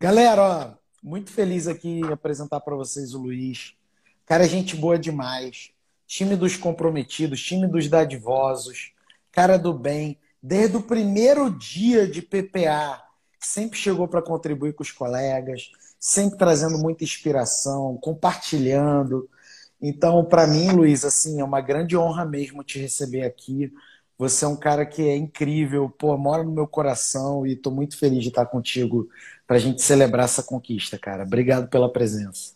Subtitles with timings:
[0.00, 0.70] Galera, ó,
[1.02, 3.74] muito feliz aqui em apresentar para vocês o Luiz.
[4.24, 5.72] Cara, gente boa demais.
[6.06, 8.92] Time dos comprometidos, time dos dadivosos,
[9.32, 10.16] cara do bem.
[10.40, 13.02] Desde o primeiro dia de PPA,
[13.40, 19.28] sempre chegou para contribuir com os colegas, sempre trazendo muita inspiração, compartilhando.
[19.82, 23.72] Então, para mim, Luiz, assim, é uma grande honra mesmo te receber aqui.
[24.18, 27.96] Você é um cara que é incrível, pô, mora no meu coração e estou muito
[27.96, 29.08] feliz de estar contigo
[29.46, 31.22] para a gente celebrar essa conquista, cara.
[31.22, 32.52] Obrigado pela presença.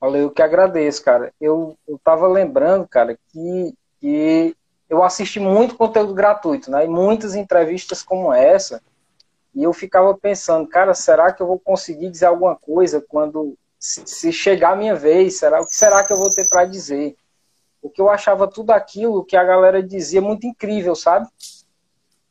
[0.00, 1.32] Olha, eu que agradeço, cara.
[1.40, 4.56] Eu, eu tava lembrando, cara, que, que
[4.88, 6.84] eu assisti muito conteúdo gratuito, né?
[6.84, 8.80] E muitas entrevistas como essa.
[9.52, 14.32] E eu ficava pensando, cara, será que eu vou conseguir dizer alguma coisa quando se
[14.32, 15.38] chegar a minha vez?
[15.38, 17.16] Será o que será que eu vou ter para dizer?
[17.88, 21.28] Porque eu achava tudo aquilo que a galera dizia muito incrível, sabe?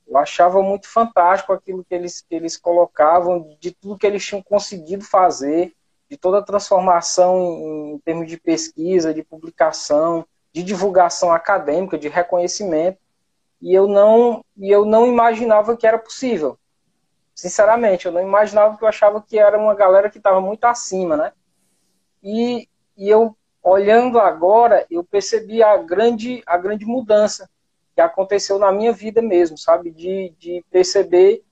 [0.07, 4.41] Eu achava muito fantástico aquilo que eles, que eles colocavam, de tudo que eles tinham
[4.41, 5.73] conseguido fazer,
[6.09, 12.07] de toda a transformação em, em termos de pesquisa, de publicação, de divulgação acadêmica, de
[12.07, 12.99] reconhecimento.
[13.61, 16.59] E eu não, e eu não imaginava que era possível.
[17.33, 21.17] Sinceramente, eu não imaginava que eu achava que era uma galera que estava muito acima,
[21.17, 21.33] né?
[22.21, 23.35] E, e eu
[23.65, 27.49] olhando agora, eu percebi a grande, a grande mudança
[27.95, 29.89] que aconteceu na minha vida mesmo, sabe?
[29.89, 31.43] De, de perceber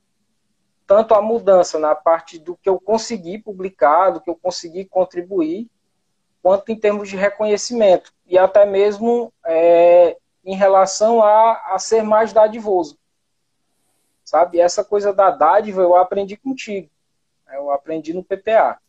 [0.86, 5.67] tanto a mudança na parte do que eu consegui publicar, do que eu consegui contribuir,
[6.41, 8.14] quanto em termos de reconhecimento.
[8.28, 12.95] E até mesmo é, em relação a, a ser mais dadivoso.
[14.23, 14.59] Sabe?
[14.59, 16.89] essa coisa da dádiva eu aprendi contigo.
[17.52, 18.80] Eu aprendi no PPA.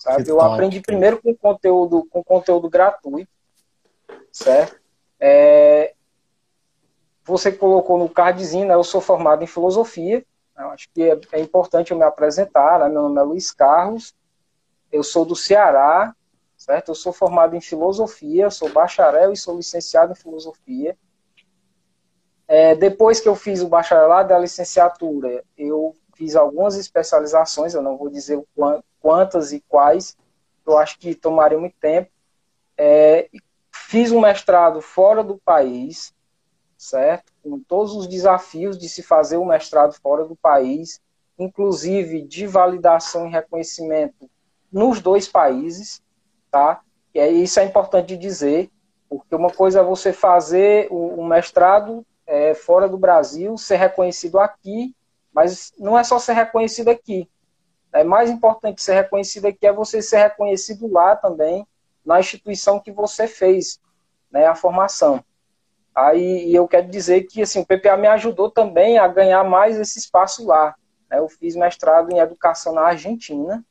[0.00, 0.26] Sabe?
[0.30, 3.30] eu aprendi primeiro com conteúdo, com conteúdo gratuito,
[4.32, 4.80] certo?
[5.20, 5.92] É,
[7.22, 10.24] você colocou no cardzinho, né, eu sou formado em filosofia,
[10.56, 14.14] né, acho que é, é, importante eu me apresentar, né, meu nome é Luiz Carlos,
[14.90, 16.16] eu sou do Ceará,
[16.56, 16.92] certo?
[16.92, 20.96] Eu sou formado em filosofia, sou bacharel e sou licenciado em filosofia.
[22.48, 27.82] É, depois que eu fiz o bacharelado e a licenciatura, eu fiz algumas especializações, eu
[27.82, 28.42] não vou dizer
[29.00, 30.16] quantas e quais,
[30.66, 32.10] eu acho que tomaria muito tempo.
[32.76, 33.28] É,
[33.72, 36.14] fiz um mestrado fora do país,
[36.76, 37.32] certo?
[37.42, 41.00] Com todos os desafios de se fazer um mestrado fora do país,
[41.38, 44.30] inclusive de validação e reconhecimento
[44.70, 46.02] nos dois países,
[46.50, 46.80] tá?
[47.12, 48.70] E isso é importante dizer,
[49.08, 54.94] porque uma coisa é você fazer o mestrado é, fora do Brasil, ser reconhecido aqui,
[55.32, 57.28] mas não é só ser reconhecido aqui.
[57.92, 61.66] É mais importante ser reconhecido aqui é você ser reconhecido lá também,
[62.04, 63.80] na instituição que você fez
[64.30, 65.24] né, a formação.
[65.94, 69.98] Aí eu quero dizer que assim, o PPA me ajudou também a ganhar mais esse
[69.98, 70.74] espaço lá.
[71.10, 71.18] Né?
[71.18, 73.64] Eu fiz mestrado em educação na Argentina,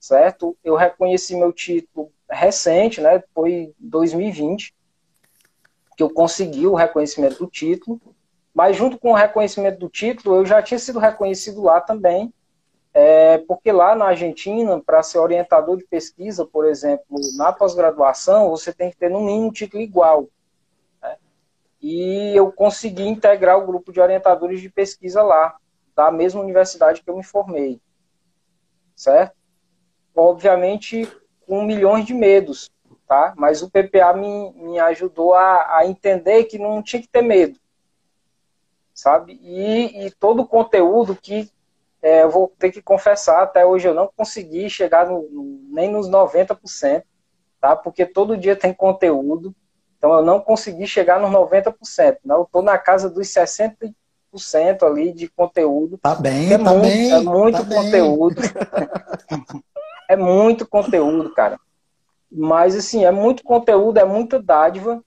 [0.00, 0.56] certo?
[0.64, 3.22] Eu reconheci meu título recente, né?
[3.34, 4.74] Foi 2020
[5.96, 8.00] que eu consegui o reconhecimento do título.
[8.54, 12.32] Mas junto com o reconhecimento do título, eu já tinha sido reconhecido lá também,
[12.94, 18.72] é, porque lá na Argentina, para ser orientador de pesquisa, por exemplo, na pós-graduação, você
[18.72, 20.28] tem que ter no mínimo um título igual.
[21.00, 21.16] Né?
[21.80, 25.56] E eu consegui integrar o grupo de orientadores de pesquisa lá,
[25.94, 27.80] da mesma universidade que eu me formei.
[28.94, 29.34] Certo?
[30.14, 31.10] Obviamente,
[31.46, 32.70] com milhões de medos,
[33.06, 33.32] tá?
[33.36, 37.58] Mas o PPA me, me ajudou a, a entender que não tinha que ter medo
[38.94, 39.38] sabe?
[39.42, 41.50] E, e todo o conteúdo que
[42.02, 45.28] é, eu vou ter que confessar, até hoje eu não consegui chegar no,
[45.70, 47.04] nem nos 90%,
[47.60, 47.76] tá?
[47.76, 49.54] Porque todo dia tem conteúdo,
[49.96, 53.94] então eu não consegui chegar nos 90%, não, eu estou na casa dos 60%
[54.82, 55.96] ali de conteúdo.
[55.98, 57.12] Tá bem, é tá muito, bem.
[57.12, 58.42] É muito tá conteúdo.
[60.10, 61.58] é muito conteúdo, cara.
[62.30, 65.04] Mas, assim, é muito conteúdo, é muita dádiva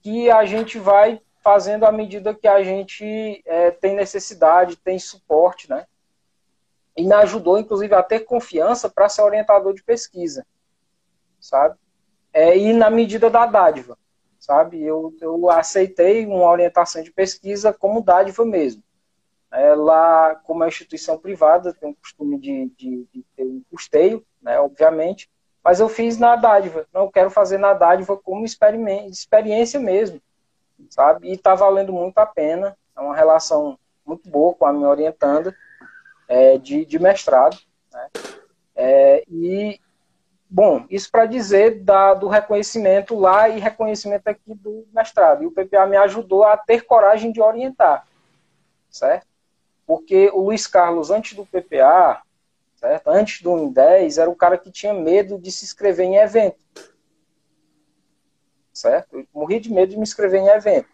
[0.00, 5.68] que a gente vai fazendo à medida que a gente é, tem necessidade, tem suporte,
[5.68, 5.84] né?
[6.96, 10.46] E me ajudou, inclusive, a ter confiança para ser orientador de pesquisa,
[11.40, 11.76] sabe?
[12.32, 13.96] É, e na medida da dádiva,
[14.38, 14.82] sabe?
[14.82, 18.82] Eu, eu aceitei uma orientação de pesquisa como dádiva mesmo.
[19.52, 24.24] É, lá, como é instituição privada, tem o costume de, de, de, ter um custeio,
[24.40, 25.28] né, obviamente,
[25.62, 26.86] mas eu fiz na dádiva.
[26.92, 30.20] Não quero fazer na dádiva como experiência mesmo
[30.88, 31.28] sabe?
[31.28, 32.76] E está valendo muito a pena.
[32.96, 35.54] É uma relação muito boa com a minha orientanda
[36.30, 37.58] é, de, de mestrado.
[37.92, 38.08] Né?
[38.76, 39.80] É, e,
[40.48, 45.42] bom, isso para dizer da, do reconhecimento lá e reconhecimento aqui do mestrado.
[45.42, 48.06] E o PPA me ajudou a ter coragem de orientar,
[48.88, 49.26] certo?
[49.84, 52.22] Porque o Luiz Carlos, antes do PPA,
[52.76, 53.08] certo?
[53.08, 56.60] Antes do 10 era o cara que tinha medo de se inscrever em evento.
[58.72, 59.18] Certo?
[59.18, 60.88] Eu morri de medo de me inscrever em evento.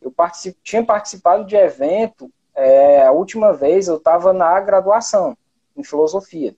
[0.00, 0.58] Eu particip...
[0.62, 5.36] tinha participado de evento, é, a última vez eu estava na graduação,
[5.76, 6.54] em filosofia.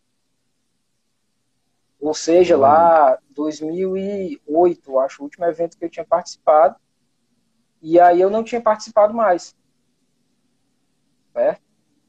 [2.01, 6.77] Ou seja, lá 2008, acho, o último evento que eu tinha participado.
[7.81, 9.55] E aí eu não tinha participado mais.
[11.33, 11.67] Certo?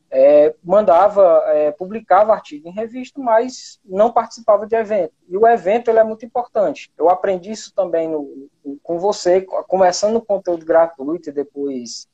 [0.10, 5.14] é, mandava, é, publicava artigo em revista, mas não participava de evento.
[5.28, 6.92] E o evento ele é muito importante.
[6.98, 8.50] Eu aprendi isso também no,
[8.84, 12.08] com você, começando no conteúdo gratuito e depois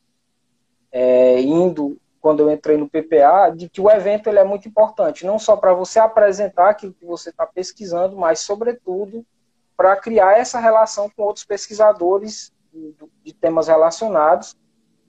[0.93, 5.25] é, indo, quando eu entrei no PPA, de que o evento ele é muito importante,
[5.25, 9.25] não só para você apresentar aquilo que você está pesquisando, mas, sobretudo,
[9.75, 12.95] para criar essa relação com outros pesquisadores de,
[13.25, 14.55] de temas relacionados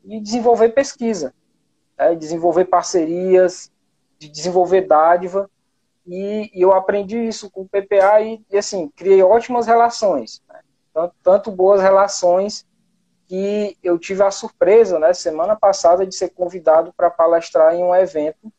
[0.04, 1.32] e desenvolver pesquisa
[1.96, 3.70] é, desenvolver parcerias,
[4.18, 5.50] de desenvolver dádiva.
[6.06, 10.42] E, e, eu aprendi isso com o PPA e, e assim, criei ótimas relações.
[10.48, 10.60] Né?
[10.92, 12.66] Tanto, tanto, boas relações
[13.26, 17.94] que eu tive a surpresa, né, semana passada, de ser convidado para palestrar em um
[17.94, 18.52] evento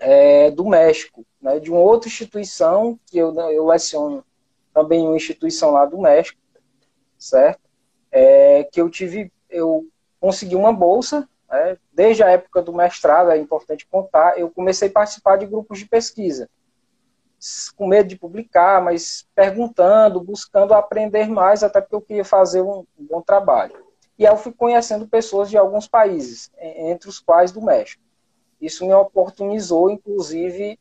[0.00, 4.24] é, do México, né, de uma outra instituição, que eu, eu leciono
[4.72, 6.40] também uma instituição lá do México,
[7.18, 7.60] certo?
[8.10, 9.86] É, que eu tive, eu
[10.20, 11.78] consegui uma bolsa né?
[11.92, 15.86] Desde a época do mestrado, é importante contar, eu comecei a participar de grupos de
[15.86, 16.50] pesquisa.
[17.76, 22.84] Com medo de publicar, mas perguntando, buscando aprender mais, até porque eu queria fazer um,
[22.98, 23.84] um bom trabalho.
[24.18, 28.02] E aí eu fui conhecendo pessoas de alguns países, entre os quais do México.
[28.60, 30.78] Isso me oportunizou, inclusive,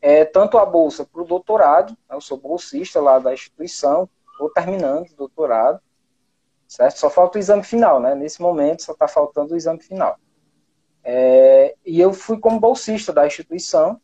[0.00, 2.16] é, tanto a bolsa para o doutorado, né?
[2.16, 5.80] eu sou bolsista lá da instituição, estou terminando o doutorado,
[6.68, 6.98] certo?
[6.98, 8.14] Só falta o exame final, né?
[8.14, 10.18] Nesse momento só está faltando o exame final.
[11.02, 14.00] É, e eu fui como bolsista da instituição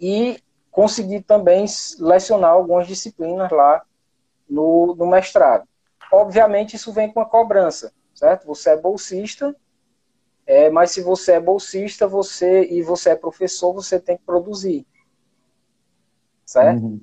[0.00, 1.66] e consegui também
[2.00, 3.84] lecionar algumas disciplinas lá
[4.48, 5.68] no, no mestrado.
[6.10, 8.46] Obviamente isso vem com a cobrança, certo?
[8.46, 9.54] Você é bolsista,
[10.46, 14.86] é, mas se você é bolsista, você e você é professor, você tem que produzir,
[16.44, 16.82] certo?
[16.82, 17.00] Uhum.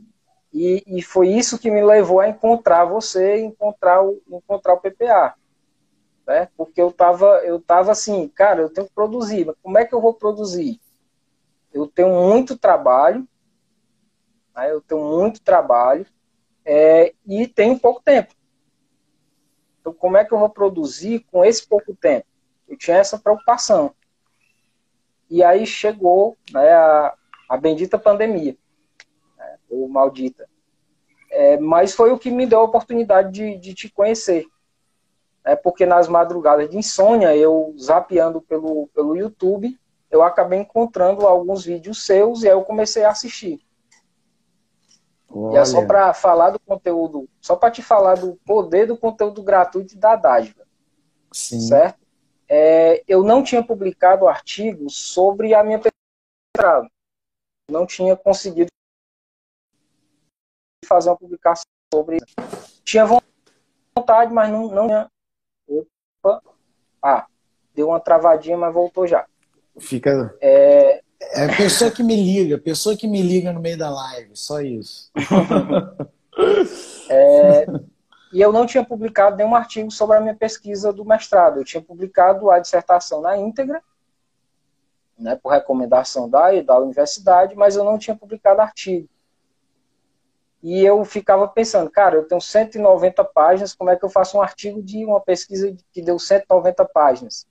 [0.52, 4.80] E, e foi isso que me levou a encontrar você e encontrar o, encontrar o
[4.80, 5.36] PPA.
[6.26, 6.50] Né?
[6.58, 9.94] Porque eu estava eu tava assim, cara, eu tenho que produzir, mas como é que
[9.94, 10.80] eu vou produzir?
[11.72, 13.28] Eu tenho muito trabalho,
[14.60, 14.72] né?
[14.72, 16.06] eu tenho muito trabalho
[16.66, 18.34] é, e tenho pouco tempo.
[19.80, 22.28] Então, como é que eu vou produzir com esse pouco tempo?
[22.68, 23.94] Eu tinha essa preocupação.
[25.30, 27.14] E aí chegou né, a,
[27.50, 28.58] a bendita pandemia
[29.70, 30.50] ou maldita.
[31.32, 34.46] É, mas foi o que me deu a oportunidade de, de te conhecer.
[35.44, 39.80] É porque nas madrugadas de insônia, eu zapeando pelo, pelo YouTube,
[40.12, 43.62] eu acabei encontrando alguns vídeos seus e aí eu comecei a assistir.
[45.30, 45.56] Olha.
[45.56, 49.44] E é só para falar do conteúdo, só para te falar do poder do conteúdo
[49.44, 50.66] gratuito da dádiva.
[51.32, 51.60] Sim.
[51.60, 52.00] Certo?
[52.48, 56.90] É, eu não tinha publicado artigos sobre a minha pesquisa.
[57.70, 58.70] Não tinha conseguido
[60.86, 62.36] fazer uma publicação sobre isso.
[62.84, 65.12] Tinha vontade, mas não, não tinha.
[66.24, 66.42] Opa.
[67.02, 67.28] Ah,
[67.76, 69.28] deu uma travadinha, mas voltou já.
[69.78, 70.36] Fica.
[70.42, 74.32] É, é a pessoa que me liga, pessoa que me liga no meio da live,
[74.34, 75.12] só isso.
[77.10, 77.66] é,
[78.32, 81.60] e eu não tinha publicado nenhum artigo sobre a minha pesquisa do mestrado.
[81.60, 83.82] Eu tinha publicado a dissertação na íntegra,
[85.18, 89.10] né, por recomendação da, da universidade, mas eu não tinha publicado artigo.
[90.62, 94.42] E eu ficava pensando, cara, eu tenho 190 páginas, como é que eu faço um
[94.42, 97.48] artigo de uma pesquisa que deu 190 páginas?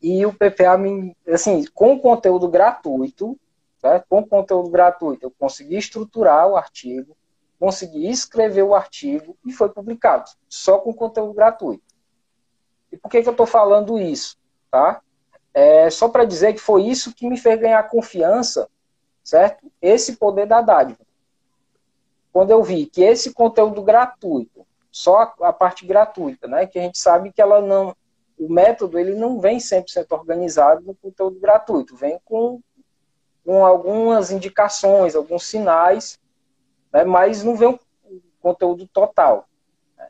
[0.00, 3.38] E o PPA, me, assim, com conteúdo gratuito,
[3.78, 4.06] certo?
[4.08, 7.16] com conteúdo gratuito, eu consegui estruturar o artigo,
[7.58, 11.82] consegui escrever o artigo e foi publicado, só com conteúdo gratuito.
[12.90, 14.38] E por que, que eu estou falando isso?
[14.70, 15.00] Tá?
[15.52, 18.68] É só para dizer que foi isso que me fez ganhar confiança
[19.30, 19.70] certo?
[19.80, 21.00] Esse poder da dádiva.
[22.32, 26.98] Quando eu vi que esse conteúdo gratuito, só a parte gratuita, né, que a gente
[26.98, 27.94] sabe que ela não,
[28.40, 32.62] o método ele não vem 100% organizado no conteúdo gratuito, vem com,
[33.44, 36.18] com algumas indicações, alguns sinais,
[36.90, 37.78] né, mas não vem o
[38.40, 39.46] conteúdo total.
[39.94, 40.08] Né?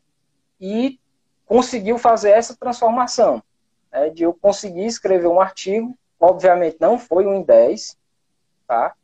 [0.61, 1.01] E
[1.45, 3.43] conseguiu fazer essa transformação,
[3.91, 7.99] né, de eu conseguir escrever um artigo, obviamente não foi um em 10,
[8.65, 8.95] tá?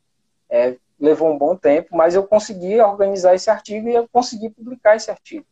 [0.48, 4.94] É, levou um bom tempo, mas eu consegui organizar esse artigo e eu consegui publicar
[4.94, 5.44] esse artigo.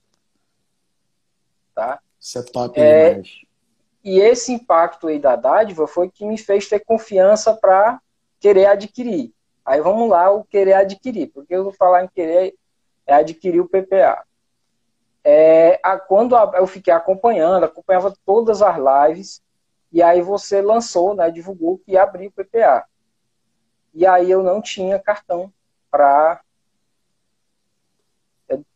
[1.74, 2.00] Tá?
[2.20, 3.44] Isso é top é, demais.
[4.04, 7.98] E esse impacto aí da dádiva foi que me fez ter confiança para
[8.38, 9.32] querer adquirir.
[9.64, 12.54] Aí vamos lá, o querer adquirir, porque eu vou falar em querer
[13.06, 14.24] é adquirir o PPA.
[15.22, 19.42] É, a, quando a, eu fiquei acompanhando, acompanhava todas as lives,
[19.90, 22.84] e aí você lançou, né, divulgou que ia abrir o PPA.
[23.94, 25.50] E aí eu não tinha cartão
[25.90, 26.42] para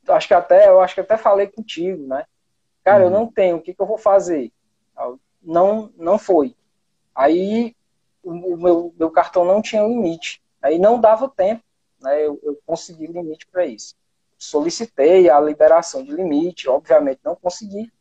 [0.08, 2.24] acho que até eu acho que até falei contigo, né?
[2.82, 3.12] Cara, eu uhum.
[3.12, 4.50] não tenho, o que, que eu vou fazer?
[5.42, 6.54] Não, não foi.
[7.14, 7.74] Aí
[8.22, 10.42] o, o meu, meu cartão não tinha limite.
[10.60, 11.62] Aí não dava tempo,
[12.00, 12.26] né?
[12.26, 13.94] Eu, eu consegui limite para isso.
[14.36, 17.92] Solicitei a liberação de limite, obviamente não consegui.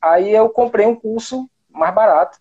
[0.00, 2.38] Aí eu comprei um curso mais barato,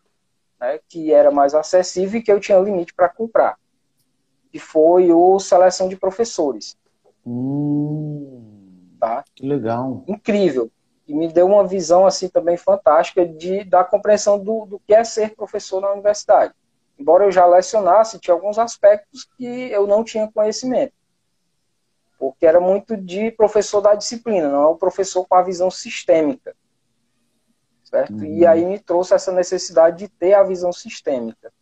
[0.60, 0.80] né?
[0.88, 3.58] Que era mais acessível e que eu tinha limite para comprar.
[4.52, 6.78] Que foi o Seleção de Professores.
[7.26, 9.24] Hum, tá?
[9.34, 10.04] Que legal.
[10.08, 10.72] Incrível
[11.08, 15.04] e me deu uma visão assim também fantástica de, da compreensão do, do que é
[15.04, 16.54] ser professor na universidade.
[16.98, 20.94] Embora eu já lecionasse, tinha alguns aspectos que eu não tinha conhecimento.
[22.18, 26.56] Porque era muito de professor da disciplina, não é um professor com a visão sistêmica.
[27.84, 28.14] Certo?
[28.14, 28.26] Uhum.
[28.26, 31.54] E aí me trouxe essa necessidade de ter a visão sistêmica.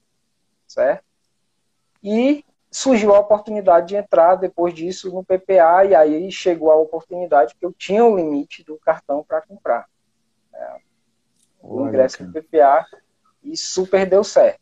[0.68, 1.04] Certo?
[2.02, 7.56] E surgiu a oportunidade de entrar depois disso no PPA e aí chegou a oportunidade
[7.56, 9.86] que eu tinha o limite do cartão para comprar
[10.54, 10.76] é,
[11.62, 12.86] o ingresso do PPA
[13.44, 14.60] e super deu certo.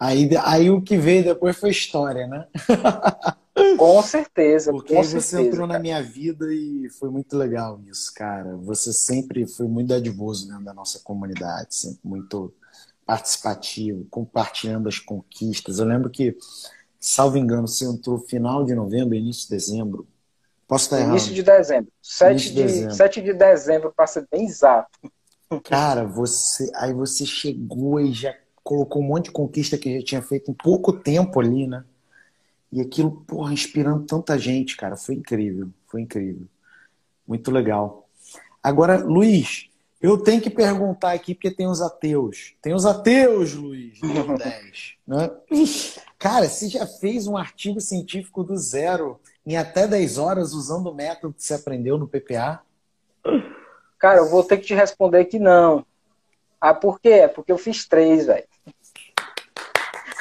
[0.00, 2.46] Aí, aí o que veio depois foi história, né?
[3.76, 4.70] Com certeza.
[4.70, 5.78] Porque com você certeza, entrou cara.
[5.78, 8.56] na minha vida e foi muito legal isso, cara.
[8.58, 12.54] Você sempre foi muito dadivoso dentro da nossa comunidade, sempre muito
[13.04, 15.78] participativo, compartilhando as conquistas.
[15.78, 16.36] Eu lembro que
[16.98, 20.06] salvo engano, você entrou final de novembro, início de dezembro.
[20.66, 21.12] Posso estar errado?
[21.12, 21.92] Início de dezembro.
[22.02, 22.94] 7 de, de dezembro.
[22.94, 24.98] 7 de dezembro, para ser bem exato.
[25.64, 30.22] Cara, você aí você chegou e já colocou um monte de conquista que já tinha
[30.22, 31.84] feito em pouco tempo ali, né?
[32.70, 34.94] E aquilo, porra, inspirando tanta gente, cara.
[34.94, 36.46] Foi incrível, foi incrível.
[37.26, 38.06] Muito legal.
[38.62, 39.70] Agora, Luiz,
[40.02, 42.54] eu tenho que perguntar aqui, porque tem os ateus.
[42.60, 44.98] Tem os ateus, Luiz, 10.
[45.08, 45.30] Né?
[46.18, 50.94] Cara, você já fez um artigo científico do zero em até 10 horas usando o
[50.94, 52.60] método que você aprendeu no PPA?
[53.98, 55.86] Cara, eu vou ter que te responder que não.
[56.60, 57.10] Ah, por quê?
[57.10, 58.48] É porque eu fiz três, velho.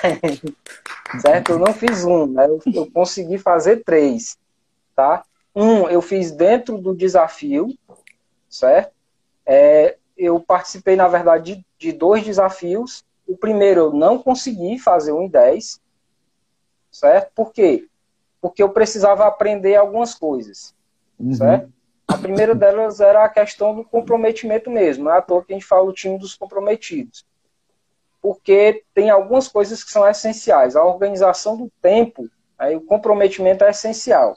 [1.20, 1.54] certo?
[1.54, 2.46] Eu não fiz um, né?
[2.46, 4.38] Eu, eu, consegui fazer três,
[4.96, 5.26] tá?
[5.56, 7.76] Um, eu fiz dentro do desafio,
[8.48, 8.94] certo?
[9.44, 13.04] É, eu participei, na verdade, de, de dois desafios.
[13.28, 15.82] O primeiro eu não consegui fazer um em 10,
[16.98, 17.32] certo?
[17.36, 17.88] Por quê?
[18.42, 20.74] Porque eu precisava aprender algumas coisas,
[21.20, 21.34] uhum.
[21.34, 21.72] certo?
[22.08, 25.56] A primeira delas era a questão do comprometimento mesmo, não é à toa que a
[25.56, 27.26] gente fala o time dos comprometidos.
[28.22, 30.76] Porque tem algumas coisas que são essenciais.
[30.76, 32.28] A organização do tempo,
[32.58, 34.36] aí o comprometimento é essencial.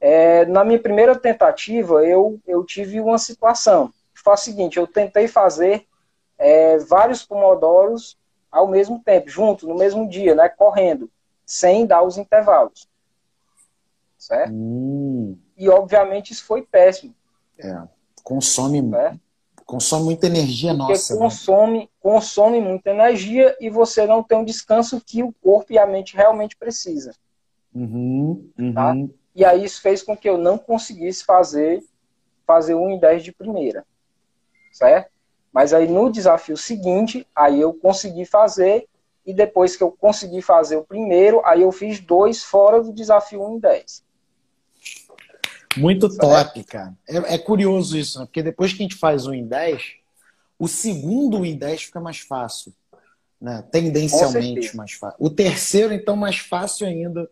[0.00, 3.92] É, na minha primeira tentativa, eu, eu tive uma situação.
[4.14, 5.86] Foi a seguinte, eu tentei fazer
[6.38, 8.16] é, vários pomodoros
[8.50, 11.10] ao mesmo tempo, junto, no mesmo dia, né, correndo
[11.46, 12.88] sem dar os intervalos.
[14.18, 14.52] Certo?
[14.52, 15.38] Hum.
[15.56, 17.14] E, obviamente, isso foi péssimo.
[17.58, 17.82] É.
[18.24, 18.82] Consome,
[19.64, 21.14] consome muita energia Porque nossa.
[21.14, 21.20] Né?
[21.20, 21.88] Consome, né?
[22.00, 26.16] consome muita energia e você não tem um descanso que o corpo e a mente
[26.16, 27.14] realmente precisam.
[27.72, 28.74] Uhum, uhum.
[28.74, 28.94] Tá?
[29.34, 31.82] E aí isso fez com que eu não conseguisse fazer
[32.46, 33.84] fazer 1 em 10 de primeira.
[34.72, 35.10] Certo?
[35.52, 38.86] Mas aí no desafio seguinte, aí eu consegui fazer
[39.26, 43.42] e depois que eu consegui fazer o primeiro, aí eu fiz dois fora do desafio
[43.42, 44.04] 1 em 10.
[45.76, 46.96] Muito top, cara.
[47.08, 48.24] É, é, curioso isso, né?
[48.24, 49.82] Porque depois que a gente faz um em 10,
[50.58, 52.72] o segundo em 10 fica mais fácil.
[53.40, 53.62] Né?
[53.70, 55.18] Tendencialmente mais fácil.
[55.18, 57.28] O terceiro, então, mais fácil ainda,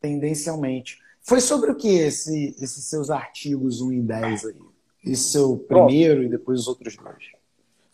[0.00, 0.98] tendencialmente.
[1.20, 4.54] Foi sobre o que esse, esses seus artigos 1 em 10 aí?
[5.04, 6.26] Esse seu primeiro Pronto.
[6.26, 7.35] e depois os outros dois?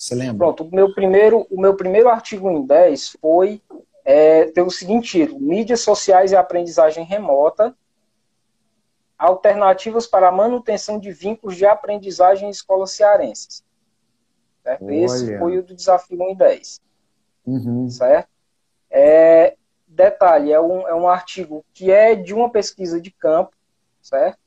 [0.03, 0.39] Você lembra?
[0.39, 3.63] Pronto, o meu primeiro, o meu primeiro artigo em 10 foi
[4.05, 7.73] é, ter o seguinte título: Mídias sociais e aprendizagem remota.
[9.17, 13.63] Alternativas para a manutenção de vínculos de aprendizagem em escolas cearenses.
[14.65, 14.91] Certo?
[14.91, 16.81] Esse foi o do desafio 1 em 10.
[17.47, 17.89] Uhum.
[17.89, 18.29] Certo?
[18.91, 19.57] É,
[19.87, 23.57] detalhe, é um, é um artigo que é de uma pesquisa de campo,
[24.01, 24.41] certo?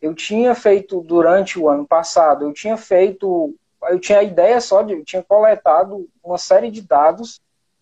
[0.00, 3.52] Eu tinha feito durante o ano passado, eu tinha feito
[3.84, 7.40] eu tinha a ideia só de, eu tinha coletado uma série de dados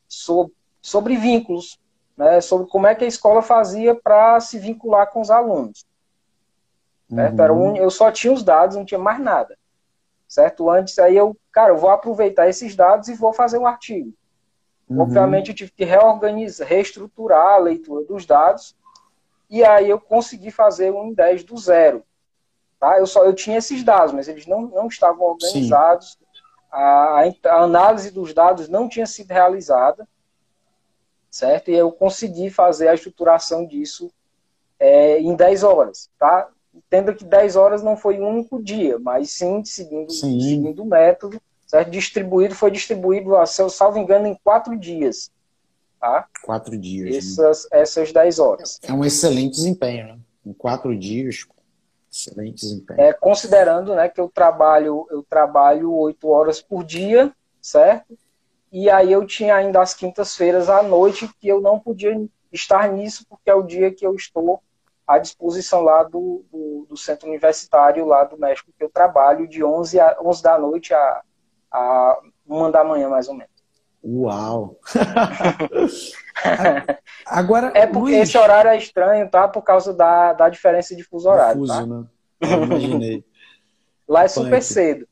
[0.09, 1.79] sobre, sobre vínculos,
[2.17, 5.85] né, sobre como é que a escola fazia para se vincular com os alunos.
[7.11, 7.19] Uhum.
[7.19, 9.57] Era um, eu só tinha os dados, não tinha mais nada.
[10.29, 10.71] certo?
[10.71, 14.13] Antes aí eu, cara, eu vou aproveitar esses dados e vou fazer um artigo.
[14.89, 15.01] Uhum.
[15.01, 18.77] Obviamente eu tive que reorganizar, reestruturar a leitura dos dados
[19.49, 22.05] e aí eu consegui fazer um 10 do zero.
[22.81, 22.99] Tá?
[22.99, 26.19] Eu só eu tinha esses dados, mas eles não, não estavam organizados.
[26.73, 30.09] A, a, análise dos dados não tinha sido realizada,
[31.31, 31.71] certo?
[31.71, 34.11] E eu consegui fazer a estruturação disso
[34.79, 36.49] é, em 10 horas, tá?
[36.73, 40.41] Entenda que 10 horas não foi um único dia, mas sim seguindo, sim.
[40.41, 41.91] seguindo o método, certo?
[41.91, 45.31] Distribuído, foi distribuído, se eu salvo engano, em quatro dias.
[46.01, 46.27] Tá?
[46.43, 47.15] Quatro dias.
[47.15, 47.81] Essas, né?
[47.81, 48.81] essas 10 horas.
[48.83, 50.19] É um excelente desempenho, né?
[50.47, 51.45] Em quatro dias,
[52.11, 53.01] excelente desempenho.
[53.01, 58.17] É, considerando né, que eu trabalho, eu trabalho oito horas por dia, certo?
[58.73, 62.21] E aí eu tinha ainda as quintas-feiras à noite que eu não podia
[62.53, 64.63] estar nisso, porque é o dia que eu estou
[65.07, 69.63] à disposição lá do, do, do, centro universitário lá do México que eu trabalho de
[69.65, 71.23] 11, a, 11 da noite a,
[71.73, 73.50] a 1 da manhã, mais ou menos.
[74.03, 74.81] Uau!
[77.27, 78.29] Agora, é porque Luiz...
[78.29, 79.47] esse horário é estranho, tá?
[79.47, 81.61] Por causa da, da diferença de fuso horário.
[81.61, 81.87] Fuso, tá?
[81.87, 82.05] né?
[82.41, 83.25] Eu imaginei.
[84.09, 85.07] Lá é super cedo.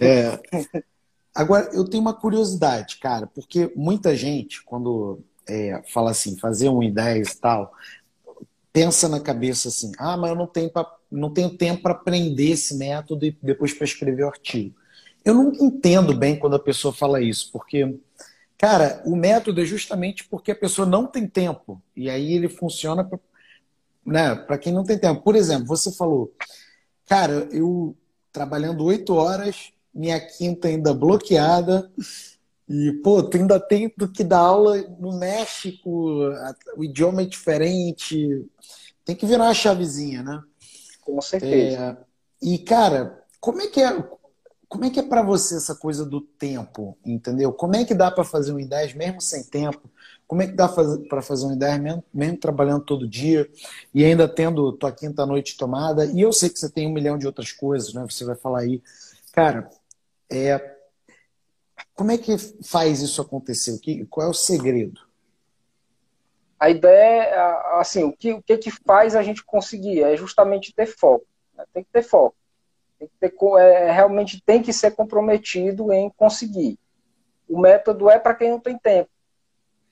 [0.00, 0.40] É.
[1.34, 6.82] Agora, eu tenho uma curiosidade, cara, porque muita gente, quando é, fala assim, fazer um
[6.82, 7.72] em 10 e tal,
[8.72, 12.52] pensa na cabeça assim, ah, mas eu não tenho, pra, não tenho tempo para aprender
[12.52, 14.74] esse método e depois para escrever o artigo.
[15.26, 17.98] Eu não entendo bem quando a pessoa fala isso, porque,
[18.56, 21.82] cara, o método é justamente porque a pessoa não tem tempo.
[21.96, 23.18] E aí ele funciona para
[24.06, 25.22] né, quem não tem tempo.
[25.22, 26.32] Por exemplo, você falou,
[27.06, 27.96] cara, eu
[28.30, 31.90] trabalhando oito horas, minha quinta ainda bloqueada,
[32.68, 36.20] e, pô, tu ainda tem que dar aula no México,
[36.76, 38.44] o idioma é diferente.
[39.04, 40.40] Tem que virar uma chavezinha, né?
[41.00, 41.78] Com certeza.
[41.78, 41.96] É,
[42.40, 43.92] e, cara, como é que é.
[44.68, 47.52] Como é que é para você essa coisa do tempo, entendeu?
[47.52, 49.88] Como é que dá para fazer um 10 mesmo sem tempo?
[50.26, 53.48] Como é que dá para fazer um 10 mesmo, mesmo trabalhando todo dia
[53.94, 56.04] e ainda tendo tua quinta noite tomada?
[56.06, 58.04] E eu sei que você tem um milhão de outras coisas, né?
[58.10, 58.82] Você vai falar aí.
[59.32, 59.70] Cara,
[60.28, 60.76] é,
[61.94, 63.78] como é que faz isso acontecer?
[64.10, 65.00] Qual é o segredo?
[66.58, 70.74] A ideia, é, assim, o que, o que, que faz a gente conseguir é justamente
[70.74, 71.26] ter foco.
[71.54, 71.64] Né?
[71.72, 72.36] Tem que ter foco.
[72.98, 76.78] Tem ter, é, realmente tem que ser comprometido em conseguir.
[77.48, 79.10] O método é para quem não tem tempo.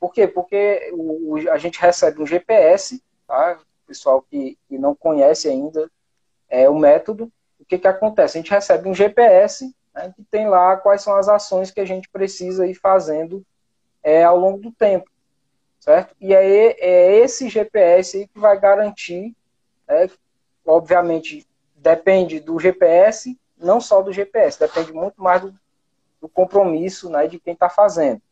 [0.00, 0.26] Por quê?
[0.26, 3.58] Porque o, a gente recebe um GPS, tá?
[3.86, 5.90] Pessoal que, que não conhece ainda
[6.48, 7.30] é o método.
[7.58, 8.38] O que, que acontece?
[8.38, 11.84] A gente recebe um GPS né, que tem lá quais são as ações que a
[11.84, 13.44] gente precisa ir fazendo
[14.02, 15.10] é, ao longo do tempo,
[15.80, 16.14] certo?
[16.20, 19.34] E aí é esse GPS aí que vai garantir,
[19.88, 20.10] é,
[20.66, 21.46] obviamente
[21.84, 25.54] depende do GPS, não só do GPS, depende muito mais do,
[26.18, 28.22] do compromisso né, de quem está fazendo.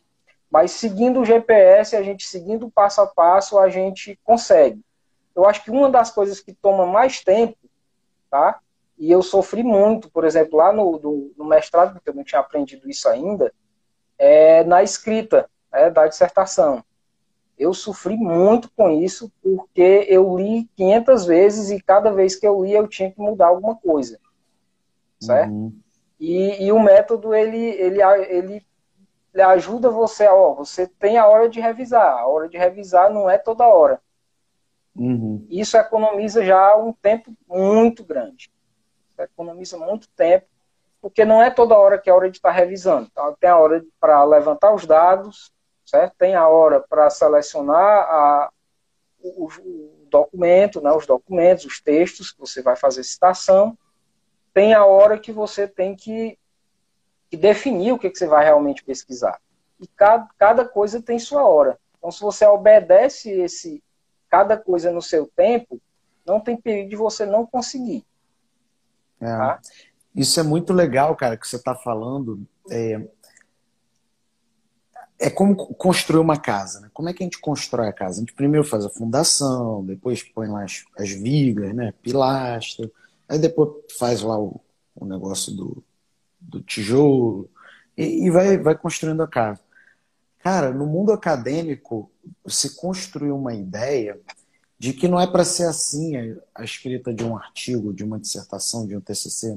[0.51, 4.83] Mas seguindo o GPS, a gente seguindo passo a passo, a gente consegue.
[5.37, 7.57] Eu acho que uma das coisas que toma mais tempo,
[8.31, 8.59] tá?
[8.99, 12.41] E eu sofri muito, por exemplo, lá no, do, no mestrado, porque eu não tinha
[12.41, 13.53] aprendido isso ainda,
[14.19, 16.83] é na escrita é, da dissertação.
[17.63, 22.65] Eu sofri muito com isso, porque eu li 500 vezes e cada vez que eu
[22.65, 24.19] li eu tinha que mudar alguma coisa.
[25.21, 25.53] Certo?
[25.53, 25.73] Uhum.
[26.19, 28.67] E, e, o método, ele, ele, ele,
[29.33, 32.19] ele ajuda você, ó, você tem a hora de revisar.
[32.19, 34.01] A hora de revisar não é toda hora.
[34.95, 35.47] Uhum.
[35.49, 38.53] Isso economiza já um tempo muito grande
[39.25, 40.47] economiza muito tempo,
[41.01, 43.09] porque não é toda hora que é hora de estar revisando.
[43.11, 45.53] Então, tem a hora para levantar os dados,
[45.93, 46.15] certo?
[46.17, 48.51] Tem a hora para selecionar a,
[49.23, 53.77] o, o, documento, né, os documentos, os textos que você vai fazer citação.
[54.55, 56.39] Tem a hora que você tem que,
[57.31, 59.39] que definir o que, que você vai realmente pesquisar.
[59.81, 61.79] E cada, cada coisa tem sua hora.
[61.99, 63.83] Então, se você obedece esse
[64.29, 65.79] cada coisa no seu tempo,
[66.25, 68.05] não tem perigo de você não conseguir.
[69.21, 69.27] É.
[69.27, 69.61] Tá?
[70.15, 72.47] Isso é muito legal, cara, que você está falando.
[72.71, 73.01] É,
[75.23, 76.81] é como construir uma casa.
[76.81, 76.91] Né?
[76.93, 78.17] Como é que a gente constrói a casa?
[78.17, 81.95] A gente primeiro faz a fundação, depois põe lá as, as vigas, né?
[82.03, 82.91] pilastra,
[83.29, 84.61] aí depois faz lá o,
[84.97, 85.83] o negócio do,
[86.41, 87.49] do tijolo
[87.97, 89.61] e, e, vai, vai construindo a casa.
[90.41, 92.11] Cara, no mundo acadêmico,
[92.49, 94.19] se construir uma ideia
[94.77, 98.85] de que não é para ser assim a, escrita de um artigo, de uma dissertação,
[98.85, 99.57] de um TCC.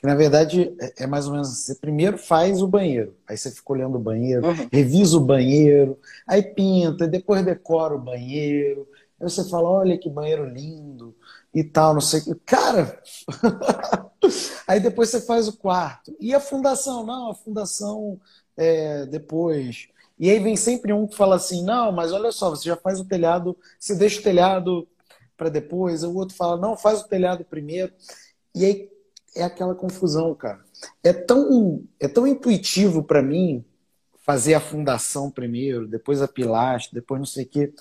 [0.00, 3.36] Que na verdade é, é mais ou menos assim: você primeiro faz o banheiro, aí
[3.36, 4.68] você fica olhando o banheiro, uhum.
[4.72, 8.88] revisa o banheiro, aí pinta, depois decora o banheiro.
[9.20, 11.14] Aí você fala: olha que banheiro lindo,
[11.54, 12.34] e tal, não sei o que.
[12.46, 13.00] Cara,
[14.66, 16.16] aí depois você faz o quarto.
[16.18, 17.04] E a fundação?
[17.04, 18.18] Não, a fundação
[18.56, 19.88] é, depois.
[20.18, 23.00] E aí vem sempre um que fala assim: não, mas olha só, você já faz
[23.00, 24.88] o telhado, você deixa o telhado
[25.36, 26.02] para depois.
[26.02, 27.92] O outro fala: não, faz o telhado primeiro.
[28.54, 28.90] E aí
[29.34, 30.60] é aquela confusão, cara.
[31.02, 33.64] É tão, é tão intuitivo para mim
[34.22, 37.72] fazer a fundação primeiro, depois a pilastra, depois não sei o quê.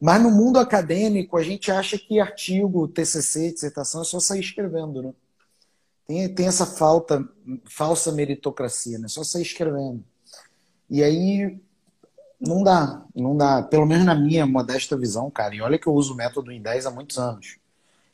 [0.00, 5.02] Mas no mundo acadêmico, a gente acha que artigo, TCC, dissertação é só sair escrevendo,
[5.02, 5.14] né?
[6.06, 7.26] Tem, tem essa falta,
[7.64, 9.08] falsa meritocracia, né?
[9.08, 10.04] Só sair escrevendo.
[10.88, 11.58] E aí
[12.40, 13.62] não dá, não dá.
[13.62, 15.54] Pelo menos na minha modesta visão, cara.
[15.54, 17.58] E olha que eu uso o método em 10 há muitos anos.